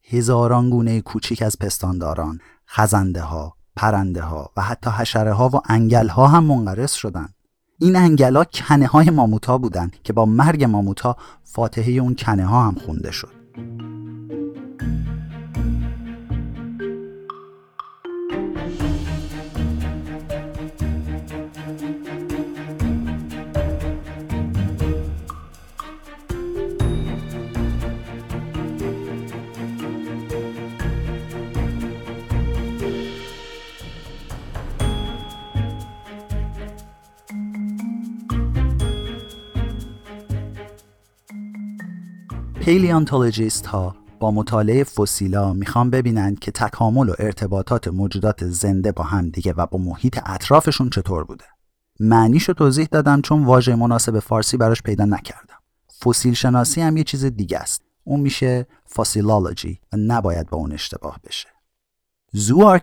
هزاران 0.03 0.69
گونه 0.69 1.01
کوچیک 1.01 1.41
از 1.41 1.59
پستانداران 1.59 2.39
خزنده 2.67 3.21
ها 3.21 3.55
پرنده 3.75 4.21
ها 4.21 4.51
و 4.57 4.61
حتی 4.61 4.89
حشره 4.89 5.33
ها 5.33 5.49
و 5.49 5.61
انگل 5.65 6.07
ها 6.07 6.27
هم 6.27 6.43
منقرض 6.43 6.91
شدند 6.91 7.33
این 7.79 7.95
انگل 7.95 8.35
ها 8.35 8.43
کنه 8.43 8.87
های 8.87 9.09
ماموت 9.09 9.45
ها 9.45 9.57
بودن 9.57 9.91
که 10.03 10.13
با 10.13 10.25
مرگ 10.25 10.63
ماموت 10.63 10.99
ها 10.99 11.17
فاتحه 11.43 11.91
اون 11.91 12.15
کنه 12.15 12.45
ها 12.45 12.67
هم 12.67 12.75
خونده 12.75 13.11
شد. 13.11 13.86
پلیانتولوژیست 42.67 43.65
ها 43.65 43.95
با 44.19 44.31
مطالعه 44.31 44.83
فسیلا 44.83 45.53
می‌خوان 45.53 45.89
ببینند 45.89 46.39
که 46.39 46.51
تکامل 46.51 47.09
و 47.09 47.13
ارتباطات 47.19 47.87
موجودات 47.87 48.45
زنده 48.45 48.91
با 48.91 49.03
هم 49.03 49.29
دیگه 49.29 49.53
و 49.53 49.65
با 49.65 49.77
محیط 49.77 50.19
اطرافشون 50.25 50.89
چطور 50.89 51.23
بوده. 51.23 51.45
معنیشو 51.99 52.53
توضیح 52.53 52.87
دادم 52.91 53.21
چون 53.21 53.45
واژه 53.45 53.75
مناسب 53.75 54.19
فارسی 54.19 54.57
براش 54.57 54.81
پیدا 54.81 55.05
نکردم. 55.05 55.57
فسیل 56.03 56.33
شناسی 56.33 56.81
هم 56.81 56.97
یه 56.97 57.03
چیز 57.03 57.25
دیگه 57.25 57.57
است. 57.57 57.81
اون 58.03 58.19
میشه 58.19 58.67
فاسیلولوژی 58.85 59.79
و 59.93 59.97
نباید 59.97 60.49
با 60.49 60.57
اون 60.57 60.71
اشتباه 60.71 61.19
بشه. 61.23 61.49
زو 62.31 62.79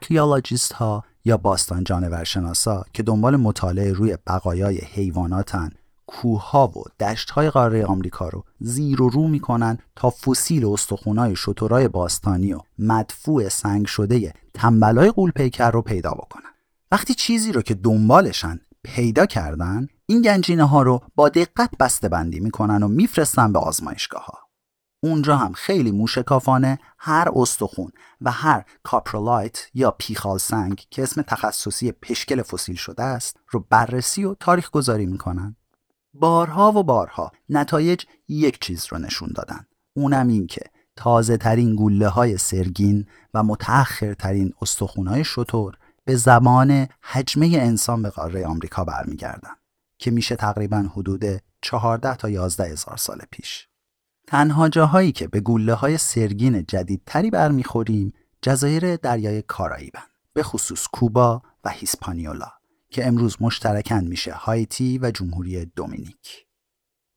ها 0.74 1.04
یا 1.24 1.36
باستان 1.36 1.84
جانورشناسا 1.84 2.84
که 2.92 3.02
دنبال 3.02 3.36
مطالعه 3.36 3.92
روی 3.92 4.18
بقایای 4.26 4.78
حیواناتن 4.78 5.70
کوهها 6.06 6.68
و 6.68 7.04
دشتهای 7.04 7.50
قاره 7.50 7.84
آمریکا 7.84 8.28
رو 8.28 8.44
زیر 8.60 9.02
و 9.02 9.08
رو 9.08 9.28
می‌کنن 9.28 9.78
تا 9.96 10.10
فسیل 10.10 10.66
استخونای 10.66 11.36
شترای 11.36 11.88
باستانی 11.88 12.52
و 12.52 12.60
مدفوع 12.78 13.48
سنگ 13.48 13.86
شده 13.86 14.32
تنبلای 14.54 15.10
قولپیکر 15.10 15.70
رو 15.70 15.82
پیدا 15.82 16.10
بکنن. 16.10 16.50
وقتی 16.92 17.14
چیزی 17.14 17.52
رو 17.52 17.62
که 17.62 17.74
دنبالشن 17.74 18.60
پیدا 18.82 19.26
کردن 19.26 19.86
این 20.06 20.22
گنجینه 20.22 20.64
ها 20.64 20.82
رو 20.82 21.00
با 21.14 21.28
دقت 21.28 21.70
بسته 21.80 22.08
بندی 22.08 22.40
می‌کنن 22.40 22.82
و 22.82 22.88
میفرستن 22.88 23.52
به 23.52 23.58
آزمایشگاه 23.58 24.24
ها 24.24 24.38
اونجا 25.02 25.36
هم 25.36 25.52
خیلی 25.52 25.90
موشکافانه 25.90 26.78
هر 26.98 27.28
استخون 27.34 27.92
و 28.20 28.30
هر 28.30 28.64
کاپرولایت 28.82 29.66
یا 29.74 29.90
پیخال 29.90 30.38
سنگ 30.38 30.86
که 30.90 31.02
اسم 31.02 31.22
تخصصی 31.22 31.92
پشکل 31.92 32.42
فسیل 32.42 32.76
شده 32.76 33.02
است 33.02 33.36
رو 33.50 33.66
بررسی 33.70 34.24
و 34.24 34.34
تاریخ 34.34 34.70
گذاری 34.70 35.06
می‌کنن. 35.06 35.56
بارها 36.14 36.72
و 36.72 36.82
بارها 36.82 37.32
نتایج 37.48 38.04
یک 38.28 38.60
چیز 38.60 38.86
رو 38.90 38.98
نشون 38.98 39.32
دادن. 39.34 39.66
اونم 39.96 40.28
این 40.28 40.46
که 40.46 40.62
تازه 40.96 41.36
ترین 41.36 41.74
گوله 41.74 42.08
های 42.08 42.38
سرگین 42.38 43.06
و 43.34 43.42
متأخر 43.42 44.14
ترین 44.14 44.52
استخون 44.62 45.06
های 45.06 45.24
شطور 45.24 45.78
به 46.04 46.16
زمان 46.16 46.88
حجمه 47.02 47.46
انسان 47.46 48.02
به 48.02 48.10
قاره 48.10 48.46
آمریکا 48.46 48.84
برمیگردن 48.84 49.54
که 49.98 50.10
میشه 50.10 50.36
تقریبا 50.36 50.90
حدود 50.96 51.24
14 51.62 52.16
تا 52.16 52.30
11 52.30 52.64
هزار 52.64 52.96
سال 52.96 53.22
پیش. 53.30 53.68
تنها 54.26 54.68
جاهایی 54.68 55.12
که 55.12 55.28
به 55.28 55.40
گوله 55.40 55.74
های 55.74 55.98
سرگین 55.98 56.64
جدیدتری 56.68 57.30
برمیخوریم 57.30 58.12
جزایر 58.42 58.96
دریای 58.96 59.42
کارائیبن 59.42 60.02
به 60.32 60.42
خصوص 60.42 60.86
کوبا 60.92 61.42
و 61.64 61.70
هیسپانیولا. 61.70 62.52
که 62.94 63.06
امروز 63.06 63.36
مشترکن 63.40 64.04
میشه 64.04 64.32
هایتی 64.32 64.98
و 64.98 65.10
جمهوری 65.10 65.64
دومینیک. 65.64 66.46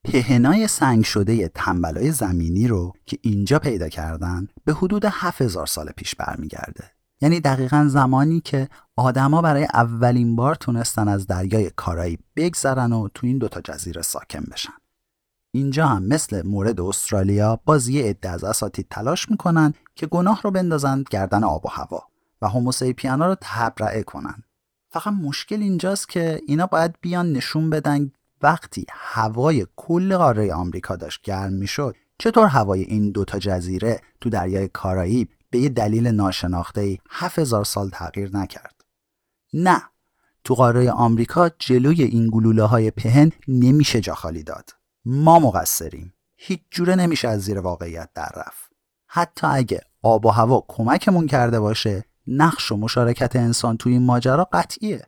پهنای 0.04 0.68
سنگ 0.68 1.04
شده 1.04 1.48
تنبلای 1.48 2.12
زمینی 2.12 2.68
رو 2.68 2.94
که 3.06 3.18
اینجا 3.22 3.60
پیدا 3.60 3.90
کردن 3.90 4.48
به 4.66 4.74
حدود 4.74 5.06
7000 5.06 5.66
سال 5.66 5.92
پیش 5.96 6.16
برمیگرده. 6.16 6.92
یعنی 7.22 7.40
دقیقا 7.40 7.88
زمانی 7.90 8.40
که 8.40 8.70
آدما 8.96 9.42
برای 9.42 9.68
اولین 9.74 10.36
بار 10.36 10.56
تونستن 10.56 11.08
از 11.08 11.28
دریای 11.28 11.72
کارایی 11.76 12.20
بگذرن 12.36 12.94
و 12.94 13.08
تو 13.14 13.28
این 13.28 13.38
دوتا 13.38 13.62
جزیره 13.62 14.02
ساکن 14.02 14.44
بشن. 14.52 14.74
اینجا 15.52 15.88
هم 15.88 16.04
مثل 16.04 16.48
مورد 16.48 16.82
استرالیا 16.82 17.60
باز 17.66 17.88
یه 17.88 18.06
عده 18.06 18.30
از 18.30 18.44
اساتید 18.44 18.88
تلاش 18.90 19.32
می‌کنن 19.32 19.74
که 19.96 20.08
گناه 20.08 20.42
رو 20.42 20.52
بندازند 20.52 21.06
گردن 21.10 21.44
آب 21.44 21.66
و 21.66 21.70
هوا 21.70 22.04
و 22.42 22.48
هوموسیپیانا 22.48 23.28
رو 23.28 23.36
تبرئه 23.42 24.04
کنن. 24.04 24.44
فقط 24.90 25.14
مشکل 25.14 25.62
اینجاست 25.62 26.10
که 26.10 26.42
اینا 26.48 26.66
باید 26.66 26.96
بیان 27.02 27.32
نشون 27.32 27.70
بدن 27.70 28.12
وقتی 28.42 28.86
هوای 28.90 29.68
کل 29.76 30.18
قاره 30.18 30.54
آمریکا 30.54 30.96
داشت 30.96 31.22
گرم 31.22 31.54
می‌شد. 31.54 31.96
چطور 32.20 32.48
هوای 32.48 32.82
این 32.82 33.12
دوتا 33.12 33.40
جزیره 33.40 34.02
تو 34.22 34.30
دریای 34.30 34.68
کارائیب 34.68 35.30
به 35.50 35.60
یه 35.60 35.70
دلیل 35.70 36.08
ناشناخته 36.08 36.82
ای 36.82 36.98
هزار 37.10 37.66
سال 37.66 37.90
تغییر 37.90 38.38
نکرد؟ 38.38 38.82
نه. 39.54 39.82
تو 40.44 40.54
قاره 40.54 40.92
آمریکا 40.92 41.50
جلوی 41.60 42.04
این 42.04 42.30
گلوله 42.34 42.64
های 42.64 42.92
پهن 42.92 43.32
نمیشه 43.48 44.02
جا 44.02 44.16
خالی 44.16 44.44
داد. 44.44 44.70
ما 45.06 45.40
مقصریم. 45.40 46.14
هیچ 46.36 46.62
جوره 46.72 46.96
نمیشه 46.96 47.28
از 47.28 47.42
زیر 47.42 47.60
واقعیت 47.60 48.10
در 48.16 48.32
رفت. 48.36 48.72
حتی 49.08 49.48
اگه 49.48 49.82
آب 50.02 50.26
و 50.26 50.30
هوا 50.30 50.66
کمکمون 50.68 51.28
کرده 51.28 51.60
باشه 51.60 52.06
نقش 52.28 52.72
و 52.72 52.78
مشارکت 52.78 53.36
انسان 53.36 53.78
توی 53.78 53.94
این 53.94 54.06
ماجرا 54.06 54.48
قطعیه. 54.54 55.02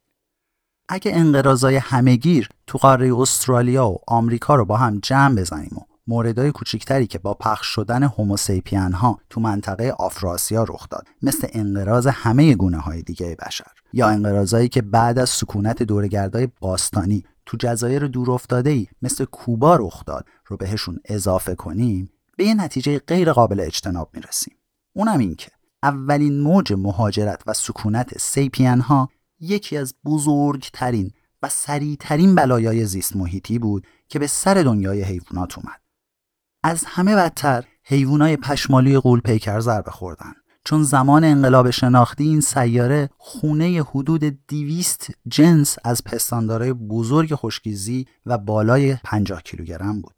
اگه 0.90 1.12
انقراضای 1.16 1.76
همهگیر 1.76 2.50
تو 2.68 2.78
قاره 2.78 3.14
استرالیا 3.14 3.90
و 3.90 3.98
آمریکا 4.08 4.56
رو 4.56 4.66
با 4.66 4.78
هم 4.78 5.00
جمع 5.00 5.36
بزنیم 5.36 5.72
و 5.78 5.80
موردهای 6.08 6.52
کوچکتری 6.52 7.08
که 7.08 7.20
با 7.20 7.34
پخش 7.34 7.66
شدن 7.68 8.04
هوموسیپین 8.04 8.94
ها 8.94 9.20
تو 9.30 9.42
منطقه 9.42 9.96
آفراسیا 10.00 10.64
رخ 10.64 10.90
داد 10.90 11.08
مثل 11.22 11.48
انقراض 11.54 12.08
همه 12.08 12.56
گونه 12.56 12.78
های 12.78 13.02
دیگه 13.02 13.38
بشر 13.46 13.72
یا 13.94 14.08
انقراضایی 14.08 14.70
که 14.70 14.82
بعد 14.82 15.20
از 15.20 15.30
سکونت 15.30 15.84
دورگردای 15.84 16.48
باستانی 16.60 17.24
تو 17.46 17.58
جزایر 17.60 18.08
دورافتاده 18.08 18.70
ای 18.70 18.88
مثل 19.02 19.26
کوبا 19.26 19.76
رخ 19.76 20.06
داد 20.06 20.26
رو 20.46 20.58
بهشون 20.58 21.00
اضافه 21.06 21.56
کنیم 21.56 22.12
به 22.38 22.46
یه 22.46 22.54
نتیجه 22.54 23.00
غیر 23.00 23.32
قابل 23.32 23.60
اجتناب 23.60 24.10
می‌رسیم. 24.14 24.56
اونم 24.94 25.20
این 25.20 25.36
که 25.36 25.52
اولین 25.84 26.42
موج 26.42 26.74
مهاجرت 26.74 27.44
و 27.48 27.54
سکونت 27.54 28.18
سیپین 28.18 28.80
ها 28.80 29.10
یکی 29.40 29.78
از 29.78 29.96
بزرگترین 30.06 31.12
و 31.42 31.50
سریعترین 31.50 32.36
بلایای 32.36 32.86
زیست 32.86 33.16
محیطی 33.16 33.60
بود 33.60 33.88
که 34.08 34.20
به 34.20 34.28
سر 34.28 34.54
دنیای 34.54 35.02
حیوانات 35.02 35.58
اومد. 35.58 35.82
از 36.64 36.84
همه 36.88 37.16
بدتر 37.16 37.64
حیوانای 37.84 38.38
پشمالی 38.38 39.00
قول 39.00 39.20
پیکر 39.20 39.60
ضربه 39.60 39.92
خوردن 39.92 40.34
چون 40.66 40.84
زمان 40.84 41.24
انقلاب 41.24 41.70
شناختی 41.70 42.24
این 42.24 42.42
سیاره 42.42 43.10
خونه 43.18 43.84
حدود 43.90 44.48
دیویست 44.48 45.08
جنس 45.28 45.78
از 45.84 46.04
پستاندارای 46.04 46.74
بزرگ 46.74 47.36
خشکیزی 47.36 48.08
و 48.26 48.38
بالای 48.38 48.96
50 49.04 49.42
کیلوگرم 49.42 50.02
بود. 50.02 50.14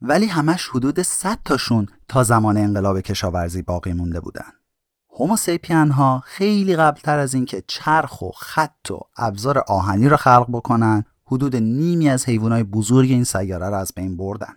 ولی 0.00 0.26
همش 0.26 0.68
حدود 0.68 1.02
100 1.02 1.38
تاشون 1.44 1.86
تا 2.08 2.24
زمان 2.24 2.56
انقلاب 2.56 3.00
کشاورزی 3.00 3.62
باقی 3.62 3.92
مونده 3.92 4.20
بودن. 4.20 4.52
هوموسیپین 5.16 5.90
ها 5.90 6.22
خیلی 6.26 6.76
قبلتر 6.76 7.18
از 7.18 7.34
اینکه 7.34 7.62
چرخ 7.66 8.22
و 8.22 8.30
خط 8.30 8.90
و 8.90 9.00
ابزار 9.16 9.58
آهنی 9.58 10.08
را 10.08 10.16
خلق 10.16 10.46
بکنن 10.52 11.04
حدود 11.26 11.56
نیمی 11.56 12.08
از 12.08 12.24
حیوانات 12.26 12.62
بزرگ 12.62 13.10
این 13.10 13.24
سیاره 13.24 13.68
را 13.68 13.78
از 13.78 13.92
بین 13.96 14.16
بردن. 14.16 14.54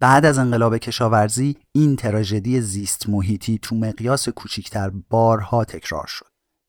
بعد 0.00 0.24
از 0.24 0.38
انقلاب 0.38 0.78
کشاورزی 0.78 1.56
این 1.72 1.96
تراژدی 1.96 2.60
زیست 2.60 3.08
محیطی 3.08 3.58
تو 3.62 3.76
مقیاس 3.76 4.28
کوچکتر 4.28 4.90
بارها 5.10 5.64
تکرار 5.64 6.06
شد. 6.06 6.26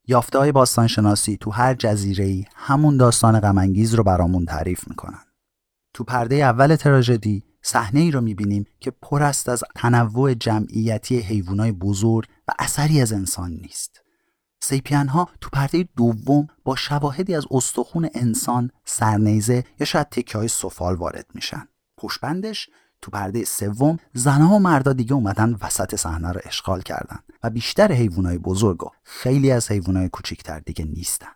یافته 0.08 0.40
های 0.40 0.52
باستانشناسی 0.52 1.38
تو 1.38 1.52
هر 1.52 1.74
جزیره 1.74 2.46
همون 2.56 2.98
داستان 2.98 3.40
غمانگیز 3.40 3.94
رو 3.94 4.04
برامون 4.04 4.46
تعریف 4.46 4.88
می‌کنن. 4.88 5.24
تو 5.94 6.04
پرده 6.04 6.36
اول 6.36 6.76
تراژدی 6.76 7.44
صحنه 7.62 8.00
ای 8.00 8.12
رو 8.12 8.22
می‌بینیم 8.22 8.66
که 8.80 8.92
پر 8.92 9.24
است 9.24 9.50
از 9.50 9.64
تنوع 9.76 10.34
جمعیتی 10.34 11.20
حیوانات 11.20 11.72
بزرگ 11.72 12.26
و 12.50 12.52
اثری 12.60 13.02
از 13.02 13.14
انسان 13.14 13.52
نیست. 13.52 14.02
سیپین 14.62 15.08
ها 15.08 15.30
تو 15.42 15.50
پرده 15.54 15.88
دوم 15.98 16.48
با 16.64 16.76
شواهدی 16.76 17.36
از 17.36 17.46
استخون 17.52 18.10
انسان، 18.14 18.72
سرنیزه 18.86 19.64
یا 19.80 19.86
شاید 19.86 20.10
تکه 20.10 20.38
های 20.38 20.48
سفال 20.48 20.96
وارد 20.96 21.26
میشن. 21.34 21.68
پشبندش 21.98 22.70
تو 23.02 23.12
پرده 23.12 23.46
سوم 23.46 23.98
زنها 24.14 24.56
و 24.56 24.60
مردا 24.60 24.94
دیگه 24.94 25.14
اومدن 25.14 25.58
وسط 25.62 25.96
صحنه 25.96 26.32
رو 26.32 26.42
اشغال 26.44 26.82
کردن 26.82 27.20
و 27.44 27.50
بیشتر 27.50 27.92
حیوانای 27.92 28.38
بزرگ 28.38 28.84
و 28.84 28.90
خیلی 29.04 29.52
از 29.52 29.72
حیوانای 29.72 30.10
کوچیکتر 30.10 30.60
دیگه 30.60 30.86
نیستن. 30.86 31.32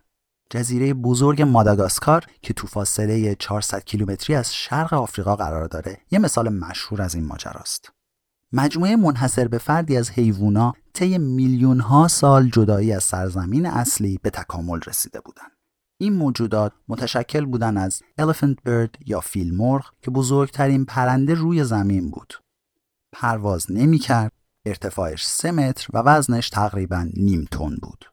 جزیره 0.50 0.94
بزرگ 0.94 1.42
ماداگاسکار 1.42 2.26
که 2.42 2.54
تو 2.54 2.66
فاصله 2.66 3.34
400 3.34 3.84
کیلومتری 3.84 4.36
از 4.36 4.54
شرق 4.54 4.94
آفریقا 4.94 5.36
قرار 5.36 5.66
داره 5.66 6.00
یه 6.10 6.18
مثال 6.18 6.48
مشهور 6.48 7.02
از 7.02 7.14
این 7.14 7.24
ماجراست. 7.24 7.93
مجموعه 8.56 8.96
منحصر 8.96 9.48
به 9.48 9.58
فردی 9.58 9.96
از 9.96 10.10
حیوونا 10.10 10.72
طی 10.92 11.18
میلیون 11.18 11.80
ها 11.80 12.08
سال 12.08 12.48
جدایی 12.48 12.92
از 12.92 13.04
سرزمین 13.04 13.66
اصلی 13.66 14.18
به 14.22 14.30
تکامل 14.30 14.80
رسیده 14.86 15.20
بودند. 15.20 15.50
این 16.00 16.12
موجودات 16.12 16.72
متشکل 16.88 17.44
بودن 17.44 17.76
از 17.76 18.02
elephant 18.20 18.54
bird 18.68 18.90
یا 19.06 19.20
فیل 19.20 19.54
مرغ 19.54 19.84
که 20.02 20.10
بزرگترین 20.10 20.84
پرنده 20.84 21.34
روی 21.34 21.64
زمین 21.64 22.10
بود. 22.10 22.34
پرواز 23.12 23.72
نمی 23.72 23.98
کرد، 23.98 24.32
ارتفاعش 24.66 25.26
3 25.26 25.50
متر 25.50 25.88
و 25.92 25.98
وزنش 25.98 26.48
تقریبا 26.48 27.08
نیم 27.16 27.48
تن 27.50 27.76
بود. 27.82 28.04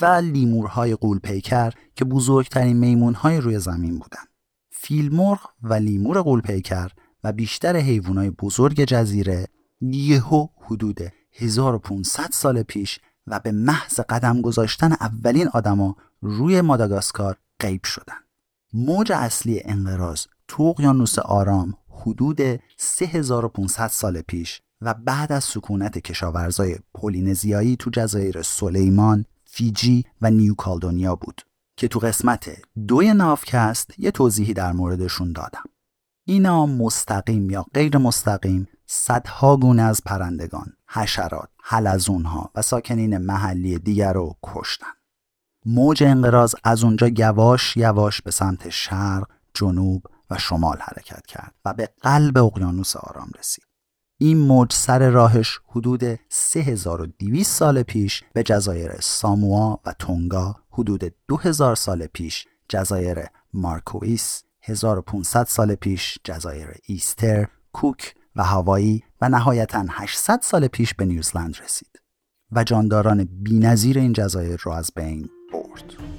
و 0.00 0.04
لیمورهای 0.04 0.94
غول‌پیکر 0.94 1.72
که 1.94 2.04
بزرگترین 2.04 2.76
میمونهای 2.76 3.40
روی 3.40 3.58
زمین 3.58 3.98
بودند. 3.98 4.28
فیل 4.70 5.14
مرغ 5.14 5.50
و 5.62 5.74
لیمور 5.74 6.20
غول‌پیکر 6.20 6.90
و 7.24 7.32
بیشتر 7.32 7.76
حیوانات 7.76 8.34
بزرگ 8.40 8.84
جزیره 8.84 9.46
یهو 9.80 10.46
حدود 10.60 10.98
1500 11.32 12.28
سال 12.32 12.62
پیش 12.62 13.00
و 13.26 13.40
به 13.40 13.52
محض 13.52 14.00
قدم 14.00 14.40
گذاشتن 14.40 14.92
اولین 14.92 15.48
آدما 15.48 15.96
روی 16.20 16.60
ماداگاسکار 16.60 17.36
غیب 17.60 17.84
شدن. 17.84 18.14
موج 18.72 19.12
اصلی 19.12 19.62
انقراض 19.64 20.26
اقیانوس 20.58 21.18
آرام 21.18 21.74
حدود 21.88 22.40
3500 22.76 23.88
سال 23.88 24.20
پیش 24.20 24.60
و 24.80 24.94
بعد 24.94 25.32
از 25.32 25.44
سکونت 25.44 25.98
کشاورزای 25.98 26.78
پولینزیایی 26.94 27.76
تو 27.76 27.90
جزایر 27.90 28.42
سلیمان، 28.42 29.24
فیجی 29.44 30.04
و 30.20 30.30
نیوکالدونیا 30.30 31.16
بود 31.16 31.42
که 31.76 31.88
تو 31.88 31.98
قسمت 31.98 32.50
دوی 32.88 33.14
نافکست 33.14 33.98
یه 33.98 34.10
توضیحی 34.10 34.54
در 34.54 34.72
موردشون 34.72 35.32
دادم. 35.32 35.64
اینا 36.24 36.66
مستقیم 36.66 37.50
یا 37.50 37.66
غیر 37.74 37.98
مستقیم 37.98 38.68
صدها 38.86 39.56
گونه 39.56 39.82
از 39.82 40.00
پرندگان، 40.06 40.72
حشرات، 40.88 41.48
حلزونها 41.62 42.50
و 42.54 42.62
ساکنین 42.62 43.18
محلی 43.18 43.78
دیگر 43.78 44.12
رو 44.12 44.36
کشتن. 44.42 44.86
موج 45.66 46.02
انقراض 46.02 46.54
از 46.64 46.84
اونجا 46.84 47.08
یواش 47.08 47.76
یواش 47.76 48.22
به 48.22 48.30
سمت 48.30 48.68
شرق، 48.68 49.30
جنوب 49.54 50.02
و 50.30 50.38
شمال 50.38 50.78
حرکت 50.80 51.26
کرد 51.26 51.54
و 51.64 51.74
به 51.74 51.88
قلب 52.02 52.38
اقیانوس 52.38 52.96
آرام 52.96 53.30
رسید. 53.38 53.64
این 54.18 54.38
موج 54.38 54.72
سر 54.72 55.10
راهش 55.10 55.60
حدود 55.66 56.20
3200 56.28 57.52
سال 57.52 57.82
پیش 57.82 58.24
به 58.32 58.42
جزایر 58.42 59.00
ساموا 59.00 59.80
و 59.84 59.92
تونگا، 59.98 60.56
حدود 60.70 61.14
2000 61.28 61.74
سال 61.74 62.06
پیش 62.06 62.46
جزایر 62.68 63.26
مارکویس، 63.52 64.42
1500 64.62 65.44
سال 65.44 65.74
پیش 65.74 66.18
جزایر 66.24 66.68
ایستر، 66.84 67.48
کوک 67.72 68.14
و 68.36 68.44
هوایی 68.44 69.02
و 69.20 69.28
نهایتا 69.28 69.84
800 69.90 70.40
سال 70.42 70.68
پیش 70.68 70.94
به 70.94 71.04
نیوزلند 71.04 71.56
رسید 71.64 72.00
و 72.52 72.64
جانداران 72.64 73.24
بینظیر 73.24 73.98
این 73.98 74.12
جزایر 74.12 74.60
را 74.64 74.76
از 74.76 74.90
بین 74.96 75.28
برد. 75.52 76.15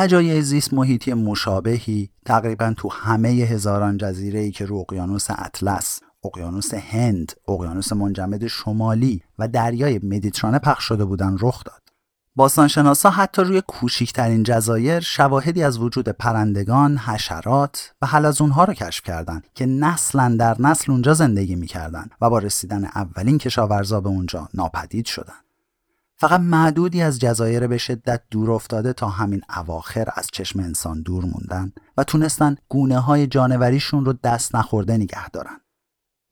فجایع 0.00 0.40
زیست 0.40 0.74
محیطی 0.74 1.14
مشابهی 1.14 2.10
تقریبا 2.24 2.74
تو 2.76 2.88
همه 2.88 3.28
هزاران 3.28 3.98
ای 4.14 4.50
که 4.50 4.66
رو 4.66 4.76
اقیانوس 4.76 5.26
اطلس، 5.30 6.00
اقیانوس 6.24 6.74
هند، 6.74 7.32
اقیانوس 7.48 7.92
منجمد 7.92 8.46
شمالی 8.46 9.22
و 9.38 9.48
دریای 9.48 10.00
مدیترانه 10.02 10.58
پخش 10.58 10.84
شده 10.84 11.04
بودن 11.04 11.36
رخ 11.40 11.64
داد. 11.64 11.82
باستانشناسا 12.36 13.10
حتی 13.10 13.42
روی 13.42 13.62
کوچکترین 13.68 14.42
جزایر 14.42 15.00
شواهدی 15.00 15.62
از 15.62 15.78
وجود 15.78 16.08
پرندگان، 16.08 16.98
حشرات 16.98 17.92
و 18.02 18.06
حلزونها 18.06 18.64
را 18.64 18.74
کشف 18.74 19.04
کردند 19.04 19.46
که 19.54 19.66
نسلا 19.66 20.36
در 20.38 20.56
نسل 20.60 20.92
اونجا 20.92 21.14
زندگی 21.14 21.54
می‌کردند 21.54 22.10
و 22.20 22.30
با 22.30 22.38
رسیدن 22.38 22.84
اولین 22.84 23.38
کشاورزا 23.38 24.00
به 24.00 24.08
اونجا 24.08 24.48
ناپدید 24.54 25.06
شدند. 25.06 25.49
فقط 26.20 26.40
معدودی 26.40 27.02
از 27.02 27.18
جزایر 27.18 27.66
به 27.66 27.78
شدت 27.78 28.22
دور 28.30 28.50
افتاده 28.50 28.92
تا 28.92 29.08
همین 29.08 29.40
اواخر 29.56 30.08
از 30.14 30.28
چشم 30.32 30.60
انسان 30.60 31.02
دور 31.02 31.24
موندن 31.24 31.72
و 31.96 32.04
تونستن 32.04 32.56
گونه 32.68 32.98
های 32.98 33.26
جانوریشون 33.26 34.04
رو 34.04 34.12
دست 34.12 34.54
نخورده 34.54 34.96
نگه 34.96 35.28
دارن. 35.28 35.60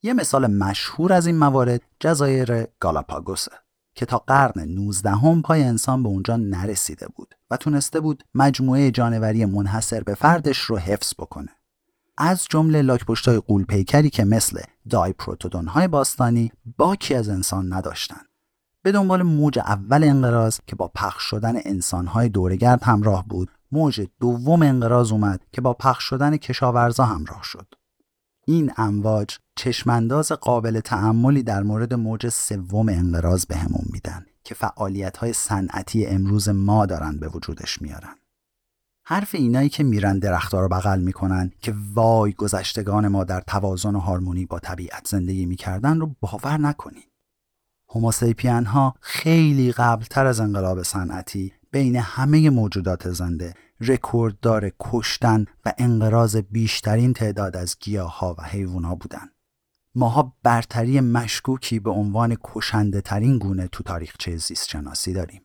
یه 0.02 0.12
مثال 0.12 0.46
مشهور 0.46 1.12
از 1.12 1.26
این 1.26 1.38
موارد 1.38 1.80
جزایر 2.00 2.66
گالاپاگوسه 2.80 3.50
که 3.94 4.06
تا 4.06 4.18
قرن 4.18 4.60
19 4.68 5.10
هم 5.10 5.42
پای 5.42 5.62
انسان 5.62 6.02
به 6.02 6.08
اونجا 6.08 6.36
نرسیده 6.36 7.06
بود 7.16 7.34
و 7.50 7.56
تونسته 7.56 8.00
بود 8.00 8.24
مجموعه 8.34 8.90
جانوری 8.90 9.44
منحصر 9.44 10.02
به 10.02 10.14
فردش 10.14 10.58
رو 10.58 10.78
حفظ 10.78 11.14
بکنه. 11.18 11.50
از 12.18 12.46
جمله 12.50 12.82
لاکپشتای 12.82 13.38
قولپیکری 13.38 14.10
که 14.10 14.24
مثل 14.24 14.60
دای 14.90 15.14
های 15.68 15.88
باستانی 15.88 16.52
باکی 16.76 17.14
از 17.14 17.28
انسان 17.28 17.72
نداشتن. 17.72 18.27
به 18.88 18.92
دنبال 18.92 19.22
موج 19.22 19.58
اول 19.58 20.04
انقراض 20.04 20.58
که 20.66 20.76
با 20.76 20.88
پخش 20.94 21.22
شدن 21.22 21.54
انسانهای 21.64 22.28
دورگرد 22.28 22.82
همراه 22.82 23.28
بود. 23.28 23.50
موج 23.72 24.08
دوم 24.20 24.62
انقراض 24.62 25.12
اومد 25.12 25.40
که 25.52 25.60
با 25.60 25.74
پخش 25.74 26.04
شدن 26.04 26.36
کشاورزا 26.36 27.04
همراه 27.04 27.42
شد. 27.42 27.74
این 28.46 28.72
امواج 28.76 29.36
چشمانداز 29.56 30.32
قابل 30.32 30.80
تعملی 30.80 31.42
در 31.42 31.62
مورد 31.62 31.94
موج 31.94 32.28
سوم 32.28 32.88
انقراض 32.88 33.46
بهمون 33.46 33.84
میدن 33.92 34.26
که 34.44 34.54
فعالیت 34.54 35.16
های 35.16 35.32
صنعتی 35.32 36.06
امروز 36.06 36.48
ما 36.48 36.86
دارن 36.86 37.18
به 37.18 37.28
وجودش 37.28 37.82
میارن. 37.82 38.14
حرف 39.06 39.34
اینایی 39.34 39.68
که 39.68 39.84
میرن 39.84 40.18
درختها 40.18 40.60
رو 40.60 40.68
بغل 40.68 41.00
می‌کنن 41.00 41.52
که 41.60 41.74
وای 41.94 42.32
گذشتگان 42.32 43.08
ما 43.08 43.24
در 43.24 43.40
توازن 43.40 43.94
و 43.94 43.98
هارمونی 43.98 44.46
با 44.46 44.58
طبیعت 44.58 45.08
زندگی 45.08 45.46
می‌کردن 45.46 46.00
رو 46.00 46.16
باور 46.20 46.56
نکنید 46.56 47.07
هوموسیپین 47.90 48.64
ها 48.64 48.94
خیلی 49.00 49.72
قبلتر 49.72 50.26
از 50.26 50.40
انقلاب 50.40 50.82
صنعتی 50.82 51.52
بین 51.70 51.96
همه 51.96 52.50
موجودات 52.50 53.10
زنده 53.10 53.54
رکورددار 53.80 54.72
کشتن 54.80 55.44
و 55.64 55.72
انقراض 55.78 56.36
بیشترین 56.36 57.12
تعداد 57.12 57.56
از 57.56 57.76
گیاه 57.80 58.18
ها 58.18 58.34
و 58.38 58.42
حیوان 58.42 58.84
ها 58.84 58.94
بودن. 58.94 59.28
ماها 59.94 60.36
برتری 60.42 61.00
مشکوکی 61.00 61.78
به 61.78 61.90
عنوان 61.90 62.36
کشنده 62.44 63.00
ترین 63.00 63.38
گونه 63.38 63.68
تو 63.68 63.82
تاریخچه 63.82 64.36
زیست 64.36 64.68
شناسی 64.68 65.12
داریم. 65.12 65.42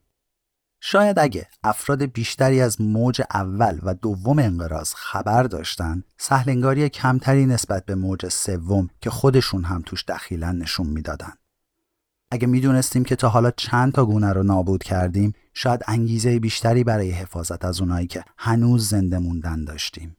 شاید 0.81 1.19
اگه 1.19 1.47
افراد 1.63 2.03
بیشتری 2.03 2.61
از 2.61 2.81
موج 2.81 3.21
اول 3.33 3.79
و 3.83 3.93
دوم 3.93 4.39
انقراض 4.39 4.93
خبر 4.93 5.43
داشتن 5.43 6.03
سهلنگاری 6.17 6.89
کمتری 6.89 7.45
نسبت 7.45 7.85
به 7.85 7.95
موج 7.95 8.29
سوم 8.29 8.89
که 9.01 9.09
خودشون 9.09 9.63
هم 9.63 9.81
توش 9.85 10.05
دخیلن 10.07 10.57
نشون 10.57 10.87
می‌دادن. 10.87 11.33
اگه 12.33 12.47
می‌دونستیم 12.47 13.03
که 13.03 13.15
تا 13.15 13.29
حالا 13.29 13.51
چند 13.51 13.93
تا 13.93 14.05
گونه 14.05 14.33
رو 14.33 14.43
نابود 14.43 14.83
کردیم 14.83 15.33
شاید 15.53 15.81
انگیزه 15.87 16.39
بیشتری 16.39 16.83
برای 16.83 17.11
حفاظت 17.11 17.65
از 17.65 17.81
اونایی 17.81 18.07
که 18.07 18.23
هنوز 18.37 18.89
زنده 18.89 19.19
موندن 19.19 19.63
داشتیم. 19.63 20.17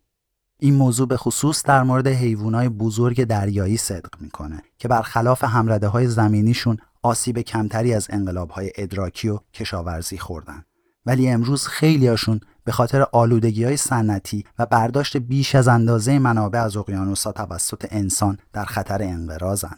این 0.61 0.75
موضوع 0.75 1.09
به 1.09 1.17
خصوص 1.17 1.63
در 1.63 1.83
مورد 1.83 2.07
حیوانات 2.07 2.69
بزرگ 2.69 3.25
دریایی 3.25 3.77
صدق 3.77 4.21
می‌کنه 4.21 4.63
که 4.79 4.89
برخلاف 4.89 5.45
همرده 5.45 5.89
های 5.89 6.07
زمینیشون 6.07 6.77
آسیب 7.03 7.39
کمتری 7.39 7.95
از 7.95 8.07
انقلاب 8.11 8.51
های 8.51 8.73
ادراکی 8.77 9.29
و 9.29 9.39
کشاورزی 9.55 10.19
خوردن. 10.19 10.65
ولی 11.07 11.29
امروز 11.29 11.67
خیلیاشون 11.67 12.41
به 12.65 12.73
خاطر 12.73 13.07
آلودگی 13.13 13.65
های 13.65 13.77
سنتی 13.77 14.45
و 14.59 14.67
برداشت 14.67 15.17
بیش 15.17 15.55
از 15.55 15.69
اندازه 15.69 16.19
منابع 16.19 16.63
از 16.63 16.77
اقیانوسا 16.77 17.33
توسط 17.33 17.87
انسان 17.91 18.39
در 18.53 18.65
خطر 18.65 19.03
انقراضن 19.03 19.77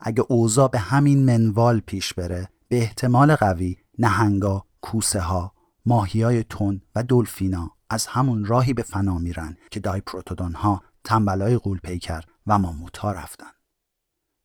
اگه 0.00 0.24
اوضاع 0.28 0.68
به 0.68 0.78
همین 0.78 1.24
منوال 1.24 1.80
پیش 1.80 2.14
بره 2.14 2.48
به 2.68 2.82
احتمال 2.82 3.34
قوی 3.34 3.76
نهنگا، 3.98 4.66
کوسه 4.80 5.20
ها، 5.20 5.52
ماهی 5.86 6.22
های 6.22 6.44
تون 6.44 6.82
و 6.94 7.02
دلفینا 7.02 7.70
از 7.90 8.06
همون 8.06 8.44
راهی 8.44 8.72
به 8.72 8.82
فنا 8.82 9.18
میرن 9.18 9.56
که 9.70 9.80
دای 9.80 10.00
پروتودون 10.00 10.52
ها 10.52 10.82
تنبلای 11.04 11.56
قول 11.56 11.78
پیکر 11.78 12.24
و 12.46 12.58
ماموت 12.58 12.98
ها 12.98 13.12
رفتن. 13.12 13.50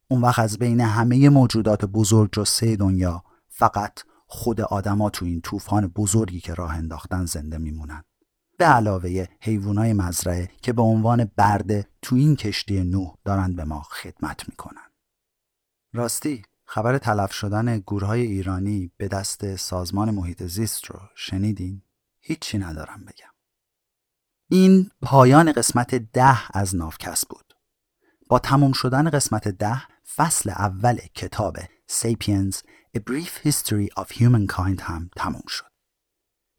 اون 0.08 0.22
وقت 0.22 0.40
از 0.40 0.58
بین 0.60 0.82
همه 0.82 1.30
موجودات 1.30 1.86
بزرگ 1.86 2.30
جسه 2.34 2.76
دنیا 2.76 3.24
فقط 3.48 4.00
خود 4.28 4.62
آدما 4.62 5.10
تو 5.10 5.26
این 5.26 5.42
طوفان 5.42 5.88
بزرگی 5.88 6.40
که 6.40 6.54
راه 6.54 6.76
انداختن 6.76 7.26
زنده 7.26 7.58
میمونن 7.58 8.04
به 8.58 8.66
علاوه 8.66 9.26
حیوانای 9.42 9.94
مزرعه 9.94 10.50
که 10.62 10.74
به 10.74 10.82
عنوان 10.82 11.32
برده 11.36 11.88
تو 12.02 12.16
این 12.16 12.36
کشتی 12.36 12.84
نوح 12.84 13.16
دارن 13.26 13.56
به 13.56 13.64
ما 13.64 13.82
خدمت 13.82 14.50
می‌کنن 14.50 14.91
راستی 15.94 16.44
خبر 16.66 16.98
تلف 16.98 17.32
شدن 17.34 17.80
گورهای 17.80 18.22
ایرانی 18.22 18.92
به 18.98 19.08
دست 19.08 19.56
سازمان 19.56 20.12
محیط 20.12 20.44
زیست 20.44 20.86
رو 20.86 21.00
شنیدین؟ 21.16 21.82
هیچی 22.20 22.58
ندارم 22.58 23.06
بگم. 23.06 23.32
این 24.50 24.92
پایان 25.02 25.52
قسمت 25.52 25.96
ده 25.96 26.58
از 26.58 26.76
نافکس 26.76 27.26
بود. 27.26 27.54
با 28.30 28.40
تموم 28.40 28.72
شدن 28.72 29.10
قسمت 29.10 29.48
ده 29.48 29.82
فصل 30.16 30.50
اول 30.50 30.98
کتاب 31.16 31.58
Sapiens 31.92 32.56
A 32.98 33.00
Brief 33.00 33.48
History 33.48 34.04
of 34.04 34.08
Humankind 34.12 34.82
هم 34.82 35.10
تموم 35.16 35.44
شد. 35.48 35.72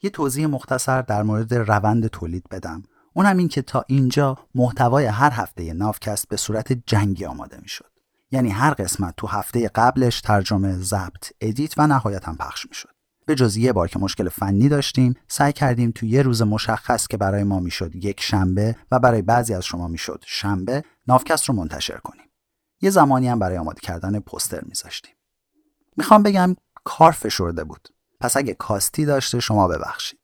یه 0.03 0.11
توضیح 0.11 0.47
مختصر 0.47 1.03
در 1.03 1.23
مورد 1.23 1.55
روند 1.55 2.07
تولید 2.07 2.49
بدم. 2.51 2.83
اون 3.15 3.27
هم 3.27 3.37
این 3.37 3.49
که 3.49 3.63
تا 3.63 3.85
اینجا 3.89 4.39
محتوای 4.55 5.05
هر 5.07 5.31
هفته 5.31 5.73
نافکست 5.73 6.29
به 6.29 6.37
صورت 6.37 6.73
جنگی 6.73 7.25
آماده 7.25 7.59
می 7.63 7.69
شد. 7.69 7.92
یعنی 8.33 8.51
هر 8.51 8.75
قسمت 8.75 9.15
تو 9.17 9.27
هفته 9.27 9.69
قبلش 9.69 10.21
ترجمه، 10.21 10.77
ضبط، 10.77 11.31
ادیت 11.41 11.79
و 11.79 11.87
نهایتا 11.87 12.35
پخش 12.41 12.67
می‌شد. 12.69 12.89
به 13.27 13.35
جز 13.35 13.57
یه 13.57 13.73
بار 13.73 13.89
که 13.89 13.99
مشکل 13.99 14.29
فنی 14.29 14.69
داشتیم 14.69 15.15
سعی 15.29 15.53
کردیم 15.53 15.93
تو 15.95 16.07
یه 16.07 16.23
روز 16.23 16.43
مشخص 16.43 17.07
که 17.07 17.17
برای 17.17 17.45
ما 17.45 17.61
می‌شد 17.61 17.95
یک 17.95 18.21
شنبه 18.21 18.77
و 18.91 18.99
برای 18.99 19.23
بعضی 19.23 19.55
از 19.55 19.65
شما 19.65 19.89
می‌شد 19.89 20.25
شنبه 20.27 20.85
نافکست 21.07 21.45
رو 21.45 21.55
منتشر 21.55 21.97
کنیم. 21.97 22.27
یه 22.81 22.91
زمانی 22.91 23.29
هم 23.29 23.39
برای 23.39 23.59
آماده 23.59 23.81
کردن 23.81 24.21
پوستر 24.21 24.61
میذاشتیم. 24.65 25.15
می‌خوام 25.97 26.23
بگم 26.23 26.57
کار 26.85 27.13
فشرده 27.13 27.65
بود. 27.65 27.89
پس 28.21 28.37
اگه 28.37 28.55
کاستی 28.55 29.05
داشته 29.05 29.41
شما 29.41 29.69
ببخشید. 29.69 30.19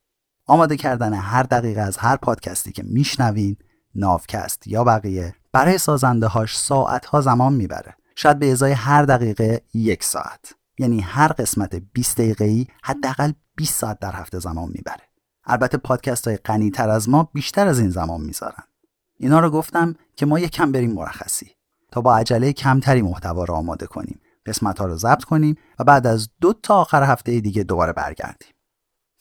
آماده 0.45 0.77
کردن 0.77 1.13
هر 1.13 1.43
دقیقه 1.43 1.81
از 1.81 1.97
هر 1.97 2.15
پادکستی 2.15 2.71
که 2.71 2.83
میشنوین 2.83 3.57
نافکست 3.95 4.67
یا 4.67 4.83
بقیه 4.83 5.35
برای 5.51 5.77
سازنده 5.77 6.27
هاش 6.27 6.57
ساعت 6.57 7.05
ها 7.05 7.21
زمان 7.21 7.53
می‌بره. 7.53 7.95
شاید 8.21 8.39
به 8.39 8.51
ازای 8.51 8.71
هر 8.71 9.03
دقیقه 9.03 9.61
یک 9.73 10.03
ساعت. 10.03 10.53
یعنی 10.79 11.01
هر 11.01 11.27
قسمت 11.27 11.75
20 11.75 12.17
دقیقه 12.17 12.45
ای 12.45 12.67
حداقل 12.83 13.31
20 13.55 13.79
ساعت 13.79 13.99
در 13.99 14.15
هفته 14.15 14.39
زمان 14.39 14.69
می‌بره. 14.73 15.03
البته 15.45 15.77
پادکست 15.77 16.27
های 16.27 16.37
غنی 16.37 16.71
تر 16.71 16.89
از 16.89 17.09
ما 17.09 17.29
بیشتر 17.33 17.67
از 17.67 17.79
این 17.79 17.89
زمان 17.89 18.21
می‌ذارن. 18.21 18.63
اینا 19.17 19.39
رو 19.39 19.49
گفتم 19.49 19.95
که 20.15 20.25
ما 20.25 20.39
یکم 20.39 20.71
بریم 20.71 20.91
مرخصی. 20.91 21.51
تا 21.91 22.01
با 22.01 22.17
عجله 22.17 22.53
کمتری 22.53 23.01
محتوا 23.01 23.43
رو 23.43 23.53
آماده 23.53 23.87
کنیم. 23.87 24.21
قسمت 24.45 24.79
ها 24.79 24.85
رو 24.85 24.95
ضبط 24.95 25.23
کنیم 25.23 25.55
و 25.79 25.83
بعد 25.83 26.07
از 26.07 26.29
دو 26.41 26.53
تا 26.53 26.75
آخر 26.75 27.03
هفته 27.03 27.39
دیگه 27.39 27.63
دوباره 27.63 27.93
برگردیم. 27.93 28.53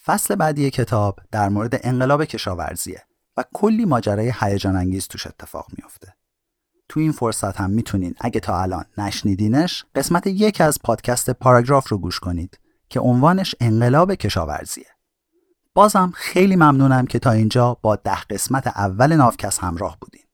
فصل 0.05 0.35
بعدی 0.35 0.71
کتاب 0.71 1.21
در 1.31 1.49
مورد 1.49 1.81
انقلاب 1.83 2.25
کشاورزیه 2.25 3.03
و 3.37 3.45
کلی 3.55 3.85
ماجرای 3.85 4.33
هیجان 4.41 4.77
انگیز 4.77 5.09
توش 5.09 5.27
اتفاق 5.27 5.67
میافته. 5.79 6.18
تو 6.89 7.01
این 7.01 7.13
فرصت 7.13 7.61
هم 7.61 7.71
می‌تونین 7.71 8.15
اگه 8.21 8.41
تا 8.41 8.63
الان 8.63 8.85
نشنیدینش 8.99 9.85
قسمت 9.95 10.27
یک 10.27 10.61
از 10.61 10.79
پادکست 10.85 11.31
پاراگراف 11.31 11.89
رو 11.89 11.99
گوش 11.99 12.21
کنید 12.21 12.59
که 12.89 13.01
عنوانش 13.01 13.55
انقلاب 13.61 14.15
کشاورزیه. 14.15 14.87
بازم 15.75 16.13
خیلی 16.15 16.57
ممنونم 16.57 17.07
که 17.07 17.19
تا 17.19 17.31
اینجا 17.31 17.75
با 17.83 17.97
ده 17.97 18.21
قسمت 18.21 18.67
اول 18.67 19.17
نافکست 19.17 19.61
همراه 19.61 19.99
بودین. 20.01 20.25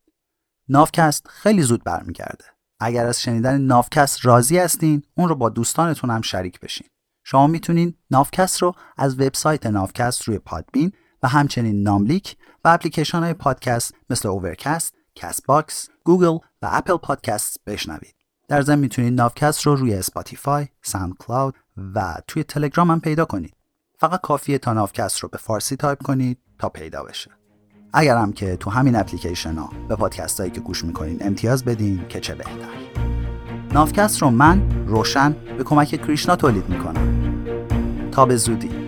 نافکست 0.69 1.27
خیلی 1.29 1.63
زود 1.63 1.85
برمیگرده. 1.85 2.45
اگر 2.81 3.07
از 3.07 3.23
شنیدن 3.23 3.61
نافکست 3.61 4.27
راضی 4.27 4.59
هستین 4.59 5.03
اون 5.15 5.29
رو 5.29 5.35
با 5.35 5.49
دوستانتون 5.49 6.11
هم 6.11 6.23
شریک 6.23 6.61
بشین. 6.61 6.87
شما 7.25 7.47
می‌تونین 7.47 7.95
نافکست 8.11 8.63
رو 8.63 8.75
از 8.97 9.21
وبسایت 9.21 9.67
نافکست 9.67 10.23
روی 10.23 10.39
پادبین 10.39 10.93
و 11.23 11.29
همچنین 11.29 11.83
ناملیک 11.83 12.37
و 12.65 12.69
اپلیکیشن 12.69 13.19
های 13.19 13.35
پادکست 13.35 13.95
مثل 14.11 14.29
اوورکست 14.29 14.95
کست 15.15 15.47
باکس، 15.47 15.89
گوگل 16.05 16.39
و 16.63 16.69
اپل 16.73 16.97
پادکست 16.97 17.57
بشنوید. 17.67 18.15
در 18.49 18.63
ضمن 18.63 18.79
می‌تونید 18.79 19.15
نافکست 19.15 19.67
رو 19.67 19.77
روی 19.77 19.95
اسپاتیفای، 19.95 20.67
ساوند 20.83 21.15
کلاود 21.19 21.55
و 21.95 22.15
توی 22.27 22.45
تلگرام 22.45 22.91
هم 22.91 23.01
پیدا 23.01 23.25
کنید. 23.25 23.55
فقط 23.99 24.21
کافیه 24.21 24.59
تا 24.59 24.73
نافکست 24.73 25.19
رو 25.19 25.29
به 25.29 25.39
فارسی 25.39 25.77
تایپ 25.77 26.03
کنید 26.03 26.39
تا 26.59 26.69
پیدا 26.69 27.03
بشه. 27.03 27.31
اگر 27.93 28.17
هم 28.17 28.33
که 28.33 28.57
تو 28.57 28.71
همین 28.71 28.97
اپلیکیشن 28.97 29.55
ها 29.55 29.71
به 29.89 29.97
پادکست 29.97 30.41
هایی 30.41 30.53
که 30.53 30.61
گوش 30.61 30.85
می‌کنین 30.85 31.19
امتیاز 31.21 31.65
بدین 31.65 32.09
که 32.09 32.21
چه 32.21 32.35
بهتر. 32.35 32.75
نافکست 33.73 34.23
رو 34.23 34.31
من 34.31 34.87
روشن 34.87 35.33
به 35.33 35.65
کمک 35.65 35.89
کریشنا 35.89 36.37
تولید 36.37 36.69
می‌کنم. 36.69 37.25
تا 38.11 38.27
به 38.27 38.37
زودی 38.37 38.84